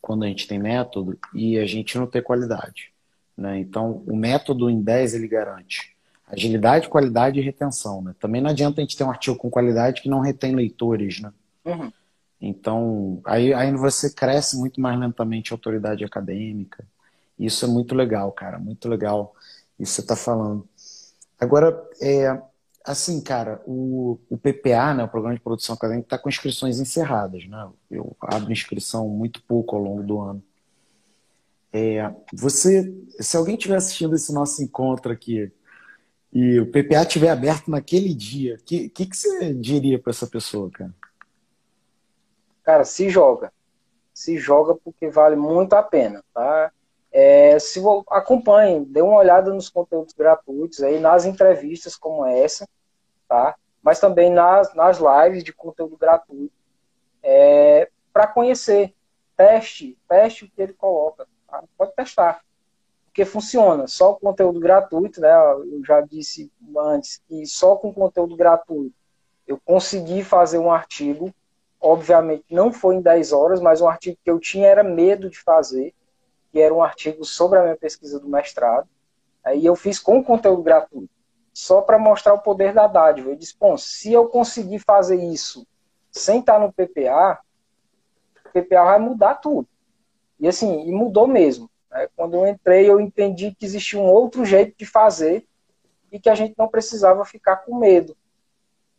[0.00, 2.92] quando a gente tem método, e a gente não ter qualidade.
[3.36, 3.60] Né?
[3.60, 8.02] Então, o método em 10 ele garante agilidade, qualidade e retenção.
[8.02, 8.14] Né?
[8.18, 11.20] Também não adianta a gente ter um artigo com qualidade que não retém leitores.
[11.20, 11.32] Né?
[11.64, 11.92] Uhum.
[12.40, 16.84] Então, aí, aí você cresce muito mais lentamente a autoridade acadêmica.
[17.38, 19.34] Isso é muito legal, cara, muito legal
[19.78, 20.68] isso você está falando.
[21.38, 22.40] Agora, é,
[22.84, 27.46] assim, cara, o, o PPA, né, o Programa de Produção Acadêmica, está com inscrições encerradas.
[27.46, 27.68] Né?
[27.90, 30.42] Eu abro inscrição muito pouco ao longo do ano.
[31.72, 35.52] É, você, se alguém estiver assistindo esse nosso encontro aqui
[36.32, 40.26] e o PPA estiver aberto naquele dia, o que, que, que você diria para essa
[40.26, 40.94] pessoa, cara?
[42.68, 43.50] Cara, se joga.
[44.12, 46.70] se joga porque vale muito a pena, tá?
[47.10, 52.68] É, se acompanhe, dê uma olhada nos conteúdos gratuitos aí, nas entrevistas como essa,
[53.26, 53.56] tá?
[53.82, 56.52] Mas também nas, nas lives de conteúdo gratuito,
[57.22, 58.94] é, para conhecer,
[59.34, 61.64] teste, teste o que ele coloca, tá?
[61.74, 62.42] pode testar,
[63.06, 63.86] porque funciona.
[63.86, 65.32] Só o conteúdo gratuito, né?
[65.32, 68.94] Eu já disse antes que só com conteúdo gratuito
[69.46, 71.32] eu consegui fazer um artigo
[71.80, 75.38] obviamente não foi em 10 horas, mas um artigo que eu tinha era medo de
[75.40, 75.94] fazer,
[76.50, 78.88] que era um artigo sobre a minha pesquisa do mestrado.
[79.44, 81.12] Aí eu fiz com conteúdo gratuito,
[81.52, 83.30] só para mostrar o poder da dádiva.
[83.30, 85.66] Eu disse, bom, se eu conseguir fazer isso
[86.10, 87.38] sem estar no PPA,
[88.46, 89.68] o PPA vai mudar tudo.
[90.40, 91.70] E assim, e mudou mesmo.
[91.90, 92.08] Né?
[92.16, 95.46] Quando eu entrei, eu entendi que existia um outro jeito de fazer
[96.10, 98.16] e que a gente não precisava ficar com medo,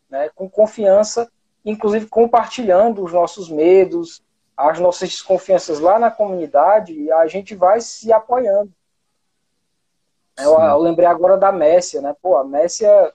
[0.08, 0.30] né?
[0.34, 1.30] com confiança
[1.64, 4.22] inclusive compartilhando os nossos medos,
[4.56, 8.72] as nossas desconfianças lá na comunidade, e a gente vai se apoiando.
[10.38, 12.14] Eu, eu, lembrei agora da Messia, né?
[12.20, 13.12] Pô, a Messia,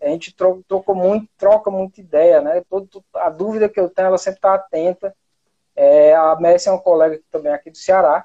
[0.00, 2.62] a gente trocou muito, troca muita ideia, né?
[2.68, 5.14] Todo, a dúvida que eu tenho, ela sempre está atenta.
[5.74, 8.24] É, a Messia é uma colega também aqui do Ceará,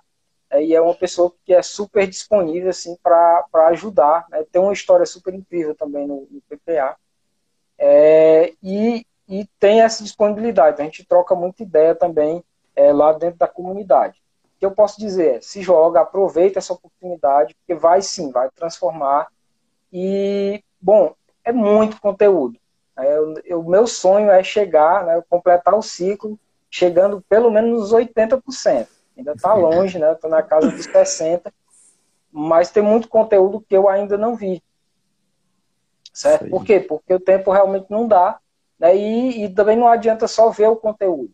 [0.49, 4.25] é, e é uma pessoa que é super disponível assim para ajudar.
[4.29, 4.45] Né?
[4.51, 6.97] Tem uma história super incrível também no, no PPA.
[7.77, 10.81] É, e e tem essa disponibilidade.
[10.81, 12.43] A gente troca muita ideia também
[12.75, 14.21] é, lá dentro da comunidade.
[14.45, 18.49] O que eu posso dizer é, se joga, aproveita essa oportunidade, porque vai sim, vai
[18.51, 19.27] transformar.
[19.91, 21.13] E, bom,
[21.43, 22.57] é muito conteúdo.
[22.97, 28.87] É, o meu sonho é chegar, né, completar o ciclo, chegando pelo menos nos 80%.
[29.17, 30.11] Ainda está longe, né?
[30.11, 31.51] Estou na casa dos 60%,
[32.31, 34.61] mas tem muito conteúdo que eu ainda não vi.
[36.13, 36.49] Certo?
[36.49, 36.79] Por quê?
[36.79, 38.39] Porque o tempo realmente não dá
[38.79, 38.95] né?
[38.95, 41.31] E, e, também não adianta só ver o conteúdo.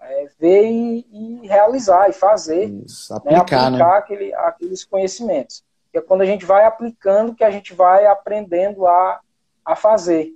[0.00, 2.68] É ver e, e, realizar e fazer.
[2.84, 3.18] Isso, né?
[3.36, 3.66] aplicar, né?
[3.66, 3.98] aplicar né?
[3.98, 5.64] aquele, aqueles conhecimentos.
[5.90, 9.20] Que é quando a gente vai aplicando que a gente vai aprendendo a,
[9.64, 10.34] a fazer.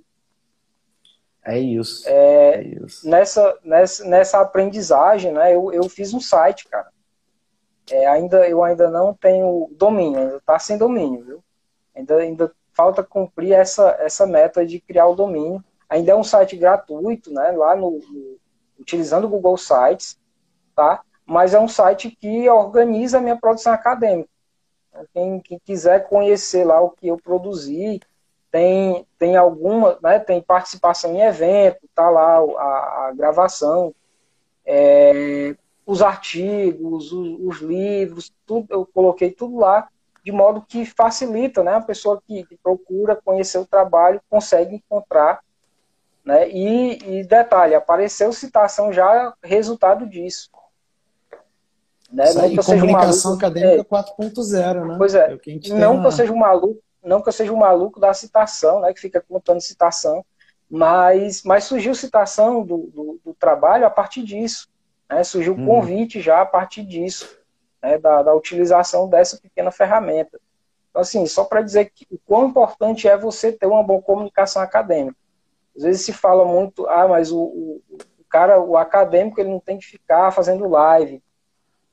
[1.45, 2.07] É isso.
[2.07, 3.07] É, é isso.
[3.07, 6.91] Nessa, nessa, nessa aprendizagem, né, eu, eu fiz um site, cara.
[7.91, 11.43] É, ainda, eu ainda não tenho domínio, ainda está sem domínio, viu?
[11.93, 15.63] Ainda, ainda falta cumprir essa, essa meta de criar o domínio.
[15.93, 17.51] Ainda é um site gratuito, né?
[17.51, 18.37] Lá no, no
[18.79, 20.17] utilizando o Google Sites,
[20.75, 21.03] tá?
[21.23, 24.27] Mas é um site que organiza a minha produção acadêmica.
[25.13, 27.99] Quem, quem quiser conhecer lá o que eu produzi,
[28.51, 33.93] tem, tem alguma, né, tem participação em evento, tá lá a, a gravação,
[34.65, 39.87] é, os artigos, os, os, livros, tudo, eu coloquei tudo lá,
[40.23, 45.39] de modo que facilita, né, a pessoa que, que procura conhecer o trabalho consegue encontrar
[46.23, 46.49] né?
[46.49, 50.49] E, e detalhe, apareceu citação já resultado disso.
[52.11, 52.31] Né?
[52.33, 54.95] Não que eu comunicação maluco, acadêmica é, 4.0, né?
[54.97, 57.99] Pois é, é não que eu seja um maluco, não que eu seja um maluco
[57.99, 58.93] da citação, né?
[58.93, 60.23] Que fica contando citação,
[60.69, 64.69] mas, mas surgiu citação do, do, do trabalho a partir disso.
[65.09, 65.23] Né?
[65.23, 65.65] Surgiu hum.
[65.65, 67.27] convite já a partir disso,
[67.81, 67.97] né?
[67.97, 70.39] da, da utilização dessa pequena ferramenta.
[70.89, 74.61] Então, assim, só para dizer que o quão importante é você ter uma boa comunicação
[74.61, 75.17] acadêmica.
[75.75, 77.81] Às vezes se fala muito, ah, mas o, o,
[78.19, 81.21] o cara, o acadêmico, ele não tem que ficar fazendo live.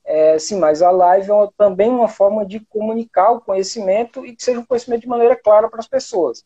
[0.04, 4.42] É, sim, mas a live é também uma forma de comunicar o conhecimento e que
[4.42, 6.44] seja um conhecimento de maneira clara para as pessoas.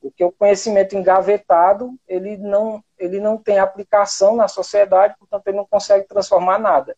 [0.00, 5.66] Porque o conhecimento engavetado, ele não, ele não tem aplicação na sociedade, portanto ele não
[5.66, 6.96] consegue transformar nada.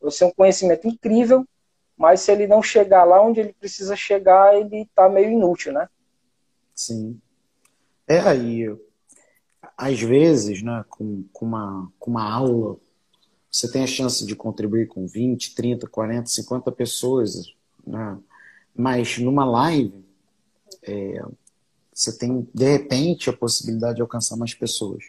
[0.00, 1.44] Você é um conhecimento incrível,
[1.96, 5.88] mas se ele não chegar lá onde ele precisa chegar, ele está meio inútil, né?
[6.74, 7.20] Sim.
[8.06, 8.68] É aí,
[9.76, 12.76] às vezes, né, com, com, uma, com uma aula,
[13.50, 17.54] você tem a chance de contribuir com 20, 30, 40, 50 pessoas,
[17.86, 18.18] né?
[18.74, 20.04] mas numa live,
[20.82, 21.22] é,
[21.92, 25.04] você tem, de repente, a possibilidade de alcançar mais pessoas.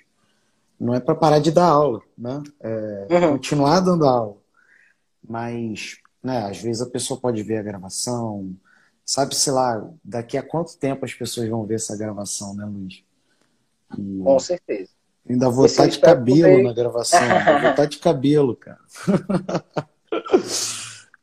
[0.79, 2.41] Não é para parar de dar aula, né?
[2.59, 3.31] É, uhum.
[3.33, 4.37] Continuar dando aula.
[5.27, 8.55] Mas, né, às vezes a pessoa pode ver a gravação,
[9.03, 13.03] sabe, sei lá, daqui a quanto tempo as pessoas vão ver essa gravação, né, Luiz?
[13.97, 14.89] E Com certeza.
[15.29, 16.63] Ainda vou estar de cabelo poder...
[16.63, 17.19] na gravação.
[17.61, 18.79] Vou estar de cabelo, cara.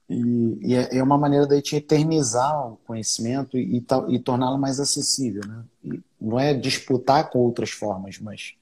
[0.08, 4.58] e, e é, é, uma maneira da gente eternizar o conhecimento e, e, e torná-lo
[4.58, 5.64] mais acessível, né?
[5.82, 8.54] E não é disputar com outras formas, mas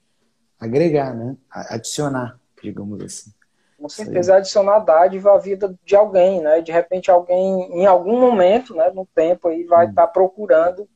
[0.59, 1.35] agregar, né?
[1.49, 3.31] Adicionar, digamos assim.
[3.77, 6.61] Com certeza, adicionar dádiva à vida de alguém, né?
[6.61, 9.89] De repente alguém, em algum momento, né, no tempo aí, vai hum.
[9.89, 10.87] estar procurando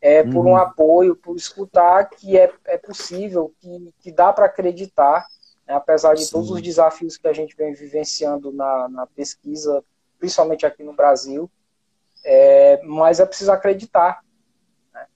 [0.00, 0.52] é, por uhum.
[0.52, 5.26] um apoio, por escutar que é, é possível, que, que dá para acreditar
[5.66, 6.32] né, apesar de Sim.
[6.32, 9.82] todos os desafios que a gente vem vivenciando na, na pesquisa,
[10.18, 11.50] principalmente aqui no Brasil,
[12.24, 14.22] é, mas é preciso acreditar.
[14.94, 15.06] Né?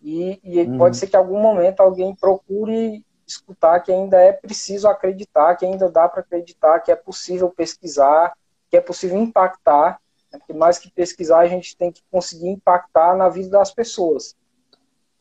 [0.00, 0.78] E, e uhum.
[0.78, 5.64] pode ser que em algum momento alguém procure escutar que ainda é preciso acreditar, que
[5.64, 8.32] ainda dá para acreditar, que é possível pesquisar,
[8.68, 10.00] que é possível impactar,
[10.32, 10.38] né?
[10.38, 14.36] porque mais que pesquisar, a gente tem que conseguir impactar na vida das pessoas.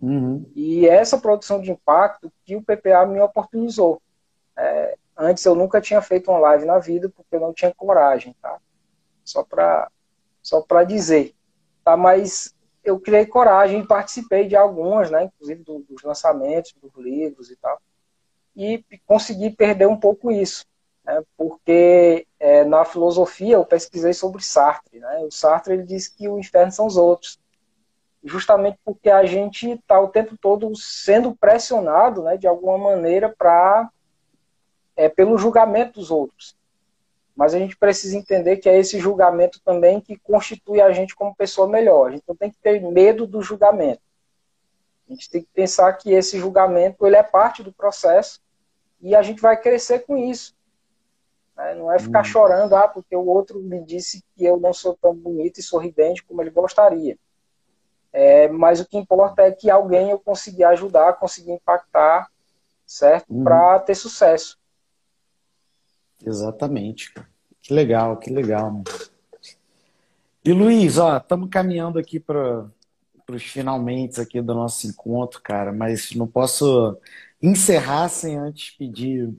[0.02, 0.50] Uhum.
[0.56, 4.02] E essa produção de impacto que o PPA me oportunizou.
[4.58, 8.36] É, antes eu nunca tinha feito uma live na vida porque eu não tinha coragem,
[8.42, 8.58] tá?
[9.24, 9.90] Só para
[10.42, 11.36] só para dizer,
[11.84, 11.98] tá?
[11.98, 15.24] Mas eu criei coragem e participei de algumas, né?
[15.26, 17.80] Inclusive do, dos lançamentos, dos livros e tal,
[18.56, 20.66] e consegui perder um pouco isso,
[21.06, 21.22] né?
[21.38, 25.20] Porque é, na filosofia eu pesquisei sobre Sartre, né?
[25.20, 27.40] O Sartre ele diz que o inferno são os outros,
[28.24, 32.38] justamente porque a gente está o tempo todo sendo pressionado, né?
[32.38, 33.90] De alguma maneira para
[34.96, 36.58] é, pelo julgamento dos outros.
[37.34, 41.34] Mas a gente precisa entender que é esse julgamento também que constitui a gente como
[41.34, 42.10] pessoa melhor.
[42.10, 44.02] A gente não tem que ter medo do julgamento.
[45.08, 48.42] A gente tem que pensar que esse julgamento ele é parte do processo
[49.02, 50.54] e a gente vai crescer com isso.
[51.60, 51.76] Né?
[51.76, 52.24] Não é ficar hum.
[52.24, 56.24] chorando, ah, porque o outro me disse que eu não sou tão bonito e sorridente
[56.24, 57.18] como ele gostaria.
[58.12, 62.32] É, mas o que importa é que alguém eu consegui ajudar, consegui impactar,
[62.86, 63.26] certo?
[63.30, 63.44] Hum.
[63.44, 64.58] Para ter sucesso.
[66.26, 67.14] Exatamente.
[67.62, 68.72] Que legal, que legal.
[68.72, 68.84] Né?
[70.44, 72.66] E Luiz, ó, estamos caminhando aqui para
[73.30, 76.98] os finalmente aqui do nosso encontro, cara, mas não posso
[77.42, 79.32] encerrar sem antes pedir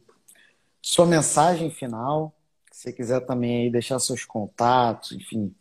[0.83, 2.35] sua mensagem final.
[2.71, 5.55] Se você quiser também aí deixar seus contatos, enfim,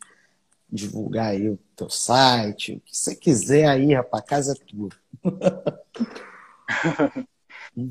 [0.68, 4.90] divulgar aí o teu site, o que você quiser aí, rapaz, casa é tua.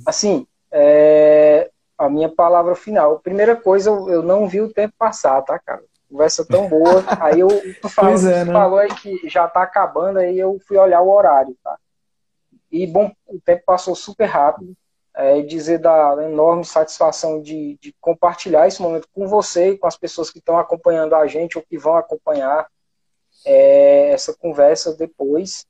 [0.05, 3.19] assim, é, a minha palavra final.
[3.19, 5.83] Primeira coisa, eu não vi o tempo passar, tá, cara?
[6.09, 7.03] Conversa tão boa.
[7.19, 7.49] Aí eu,
[7.81, 8.53] tu falou, é, né?
[8.53, 11.77] falou aí que já tá acabando, aí eu fui olhar o horário, tá?
[12.71, 14.75] E, bom, o tempo passou super rápido.
[15.21, 19.97] É, dizer da enorme satisfação de, de compartilhar esse momento com você e com as
[19.97, 22.69] pessoas que estão acompanhando a gente ou que vão acompanhar
[23.45, 25.67] é, essa conversa depois.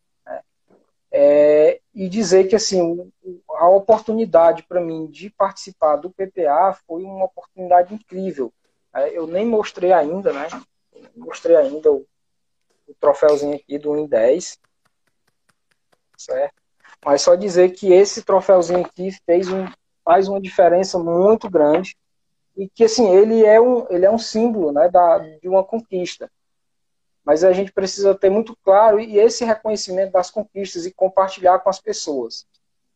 [1.11, 3.11] É, e dizer que assim
[3.55, 8.53] a oportunidade para mim de participar do PPA foi uma oportunidade incrível.
[8.93, 10.47] É, eu nem mostrei ainda, né?
[11.15, 12.05] Mostrei ainda o,
[12.87, 14.59] o troféuzinho aqui do 1 em 10.
[16.15, 16.61] Certo?
[17.05, 19.65] Mas só dizer que esse troféuzinho aqui fez um,
[20.03, 21.95] faz uma diferença muito grande
[22.57, 26.29] e que assim ele é um ele é um símbolo né, da, de uma conquista
[27.29, 31.69] mas a gente precisa ter muito claro e esse reconhecimento das conquistas e compartilhar com
[31.69, 32.47] as pessoas.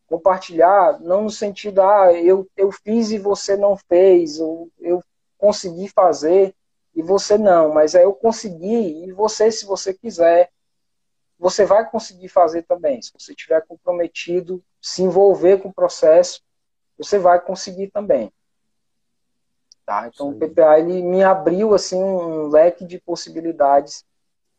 [0.08, 5.00] Compartilhar não no sentido, ah, eu, eu fiz e você não fez, ou eu
[5.38, 6.52] consegui fazer
[6.96, 10.50] e você não, mas é eu consegui e você, se você quiser,
[11.38, 13.02] você vai conseguir fazer também.
[13.02, 16.42] Se você estiver comprometido, se envolver com o processo,
[16.96, 18.32] você vai conseguir também.
[19.84, 20.08] Tá?
[20.08, 20.36] Então Sim.
[20.36, 24.04] o PPA ele me abriu assim um leque de possibilidades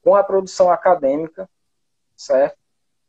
[0.04, 1.50] com a produção acadêmica,
[2.16, 2.58] certo?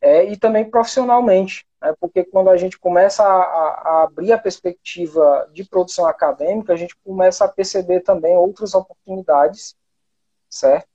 [0.01, 1.95] É, e também profissionalmente, né?
[2.01, 6.97] porque quando a gente começa a, a, abrir a perspectiva de produção acadêmica, a gente
[7.05, 9.77] começa a perceber também outras oportunidades,
[10.49, 10.89] certo?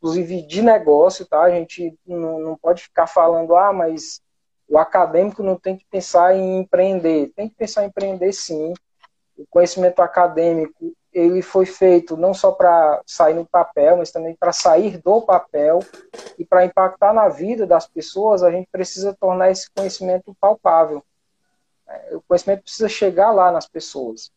[0.00, 1.42] Inclusive de negócio, tá?
[1.42, 4.22] A gente não, não pode ficar falando, ah, mas
[4.66, 7.32] o acadêmico não tem que pensar em empreender.
[7.36, 8.72] Tem que pensar em empreender sim.
[9.36, 14.52] O conhecimento acadêmico ele foi feito não só para sair no papel, mas também para
[14.52, 15.80] sair do papel
[16.38, 21.04] e para impactar na vida das pessoas, a gente precisa tornar esse conhecimento palpável.
[21.88, 24.30] É, o conhecimento precisa chegar lá nas pessoas.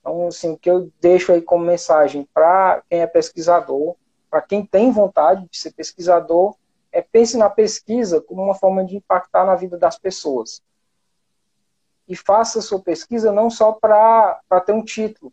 [0.00, 3.94] Então, assim, o que eu deixo aí como mensagem para quem é pesquisador,
[4.30, 6.54] para quem tem vontade de ser pesquisador,
[6.92, 10.62] é pense na pesquisa como uma forma de impactar na vida das pessoas.
[12.06, 15.32] E faça sua pesquisa não só para ter um título,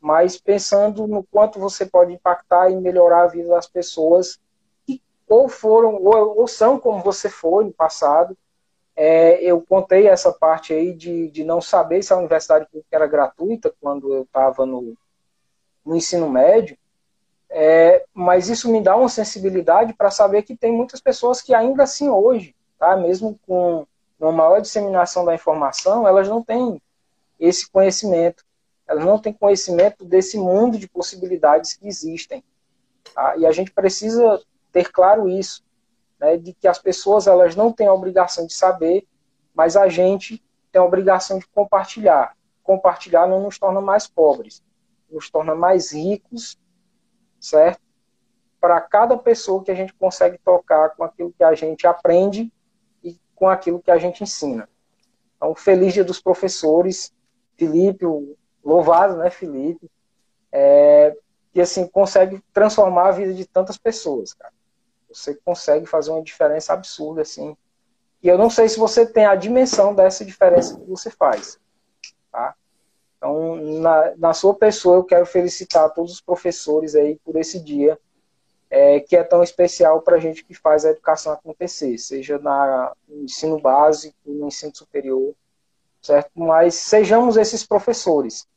[0.00, 4.38] mas pensando no quanto você pode impactar e melhorar a vida das pessoas
[4.86, 8.36] que ou foram ou, ou são como você foi no passado.
[8.96, 13.74] É, eu contei essa parte aí de, de não saber se a universidade era gratuita
[13.80, 14.94] quando eu estava no,
[15.84, 16.76] no ensino médio,
[17.50, 21.82] é, mas isso me dá uma sensibilidade para saber que tem muitas pessoas que ainda
[21.82, 23.86] assim hoje, tá, mesmo com
[24.18, 26.80] uma maior disseminação da informação, elas não têm
[27.38, 28.44] esse conhecimento
[28.90, 32.42] elas não têm conhecimento desse mundo de possibilidades que existem.
[33.14, 33.36] Tá?
[33.36, 34.42] E a gente precisa
[34.72, 35.62] ter claro isso,
[36.18, 39.06] né, de que as pessoas elas não têm a obrigação de saber,
[39.54, 40.42] mas a gente
[40.72, 42.36] tem a obrigação de compartilhar.
[42.64, 44.60] compartilhar não nos torna mais pobres,
[45.08, 46.58] nos torna mais ricos,
[47.40, 47.80] certo?
[48.60, 52.52] Para cada pessoa que a gente consegue tocar com aquilo que a gente aprende
[53.02, 54.68] e com aquilo que a gente ensina.
[55.36, 57.12] Então, feliz dia dos professores,
[57.56, 58.04] Felipe,
[58.62, 59.90] louvado, né, Felipe,
[60.52, 61.16] é,
[61.58, 64.52] assim consegue transformar a vida de tantas pessoas, cara.
[65.12, 67.56] Você consegue fazer uma diferença absurda, assim.
[68.22, 71.58] E eu não sei se você tem a dimensão dessa diferença que você faz?
[73.20, 78.00] Então, na, na sua pessoa, eu quero felicitar todos os professores aí por esse dia,
[78.70, 82.94] é, que é tão especial para a gente que faz a educação acontecer, seja na,
[83.06, 85.34] no ensino básico, no ensino superior,
[86.00, 86.30] certo?
[86.34, 88.48] Mas sejamos esses professores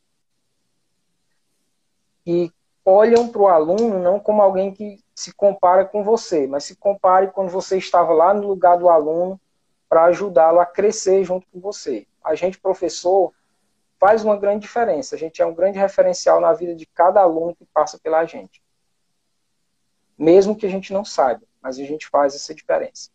[2.24, 2.50] que
[2.86, 7.32] olham para o aluno não como alguém que se compara com você, mas se compare
[7.32, 9.38] quando você estava lá no lugar do aluno
[9.90, 12.08] para ajudá-lo a crescer junto com você.
[12.24, 13.34] A gente, professor,
[14.04, 15.16] faz uma grande diferença.
[15.16, 18.62] A gente é um grande referencial na vida de cada aluno que passa pela gente.
[20.18, 23.10] Mesmo que a gente não saiba, mas a gente faz essa diferença.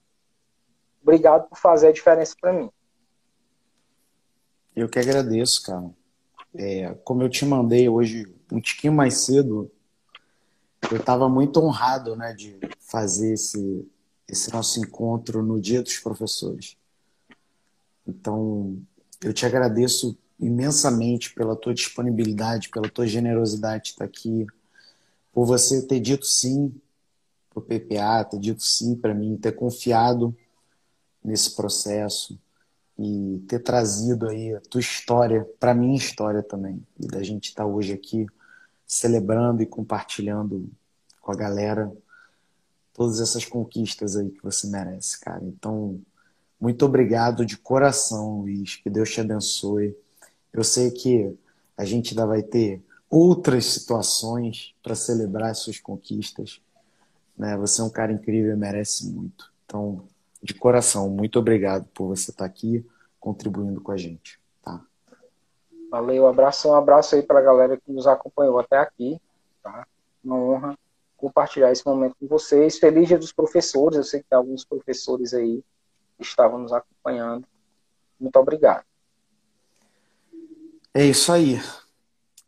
[1.03, 2.71] Obrigado por fazer a diferença para mim.
[4.75, 5.91] Eu que agradeço, cara.
[6.55, 9.71] É, como eu te mandei hoje um tiquinho mais cedo,
[10.91, 13.87] eu estava muito honrado né, de fazer esse,
[14.27, 16.79] esse nosso encontro no Dia dos Professores.
[18.07, 18.81] Então,
[19.23, 24.47] eu te agradeço imensamente pela tua disponibilidade, pela tua generosidade de estar aqui,
[25.33, 26.75] por você ter dito sim
[27.51, 30.37] para o PPA, ter dito sim para mim, ter confiado
[31.25, 32.39] nesse processo
[32.99, 37.67] e ter trazido aí a tua história, para minha história também, e da gente estar
[37.67, 38.27] hoje aqui
[38.87, 40.69] celebrando e compartilhando
[41.21, 41.93] com a galera
[42.93, 45.45] todas essas conquistas aí que você merece, cara.
[45.45, 46.01] Então,
[46.61, 48.77] muito obrigado de coração, Luiz.
[48.77, 49.97] Que Deus te abençoe.
[50.53, 51.37] Eu sei que
[51.77, 56.61] a gente ainda vai ter outras situações para celebrar as suas conquistas.
[57.37, 57.57] Né?
[57.57, 59.53] Você é um cara incrível e merece muito.
[59.65, 60.05] Então,
[60.43, 62.85] de coração, muito obrigado por você estar aqui
[63.21, 64.39] contribuindo com a gente.
[65.91, 69.19] Valeu, abraço, um abraço aí para a galera que nos acompanhou até aqui,
[69.63, 69.87] tá?
[70.23, 70.79] Uma honra
[71.17, 72.79] compartilhar esse momento com vocês.
[72.79, 75.65] Feliz dia dos professores, eu sei que alguns professores aí
[76.21, 77.47] estavam nos acompanhando.
[78.21, 78.85] Muito obrigado.
[80.99, 81.61] É isso aí.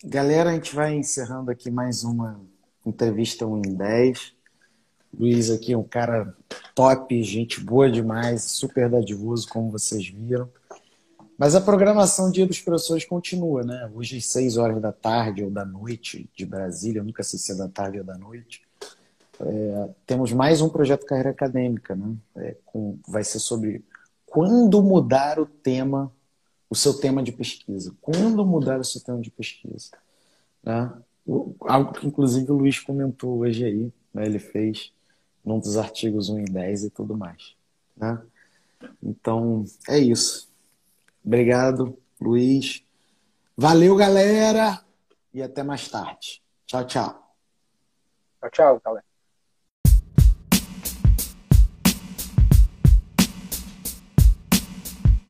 [0.03, 2.41] Galera, a gente vai encerrando aqui mais uma
[2.85, 4.33] entrevista 1 em 10.
[5.17, 6.35] Luiz aqui é um cara
[6.75, 10.51] top, gente boa demais, super dadivoso, como vocês viram.
[11.39, 13.89] Mas a programação Dia dos Professores continua, né?
[13.95, 17.53] Hoje às 6 horas da tarde ou da noite de Brasília, eu nunca sei se
[17.53, 18.63] é da tarde ou da noite.
[19.39, 22.17] É, temos mais um projeto Carreira Acadêmica, né?
[22.35, 23.85] É, com, vai ser sobre
[24.27, 26.13] quando mudar o tema,
[26.71, 27.93] o seu tema de pesquisa.
[28.01, 29.91] Quando mudar o seu tema de pesquisa.
[30.63, 30.93] Né?
[31.63, 34.25] Algo que inclusive o Luiz comentou hoje aí, né?
[34.25, 34.93] ele fez
[35.45, 37.57] num dos artigos 1 e 10 e tudo mais.
[37.97, 38.23] Né?
[39.03, 40.49] Então, é isso.
[41.25, 42.85] Obrigado, Luiz.
[43.57, 44.83] Valeu, galera.
[45.35, 46.43] E até mais tarde.
[46.67, 47.35] Tchau, tchau.
[48.41, 49.10] Tchau, tchau, galera.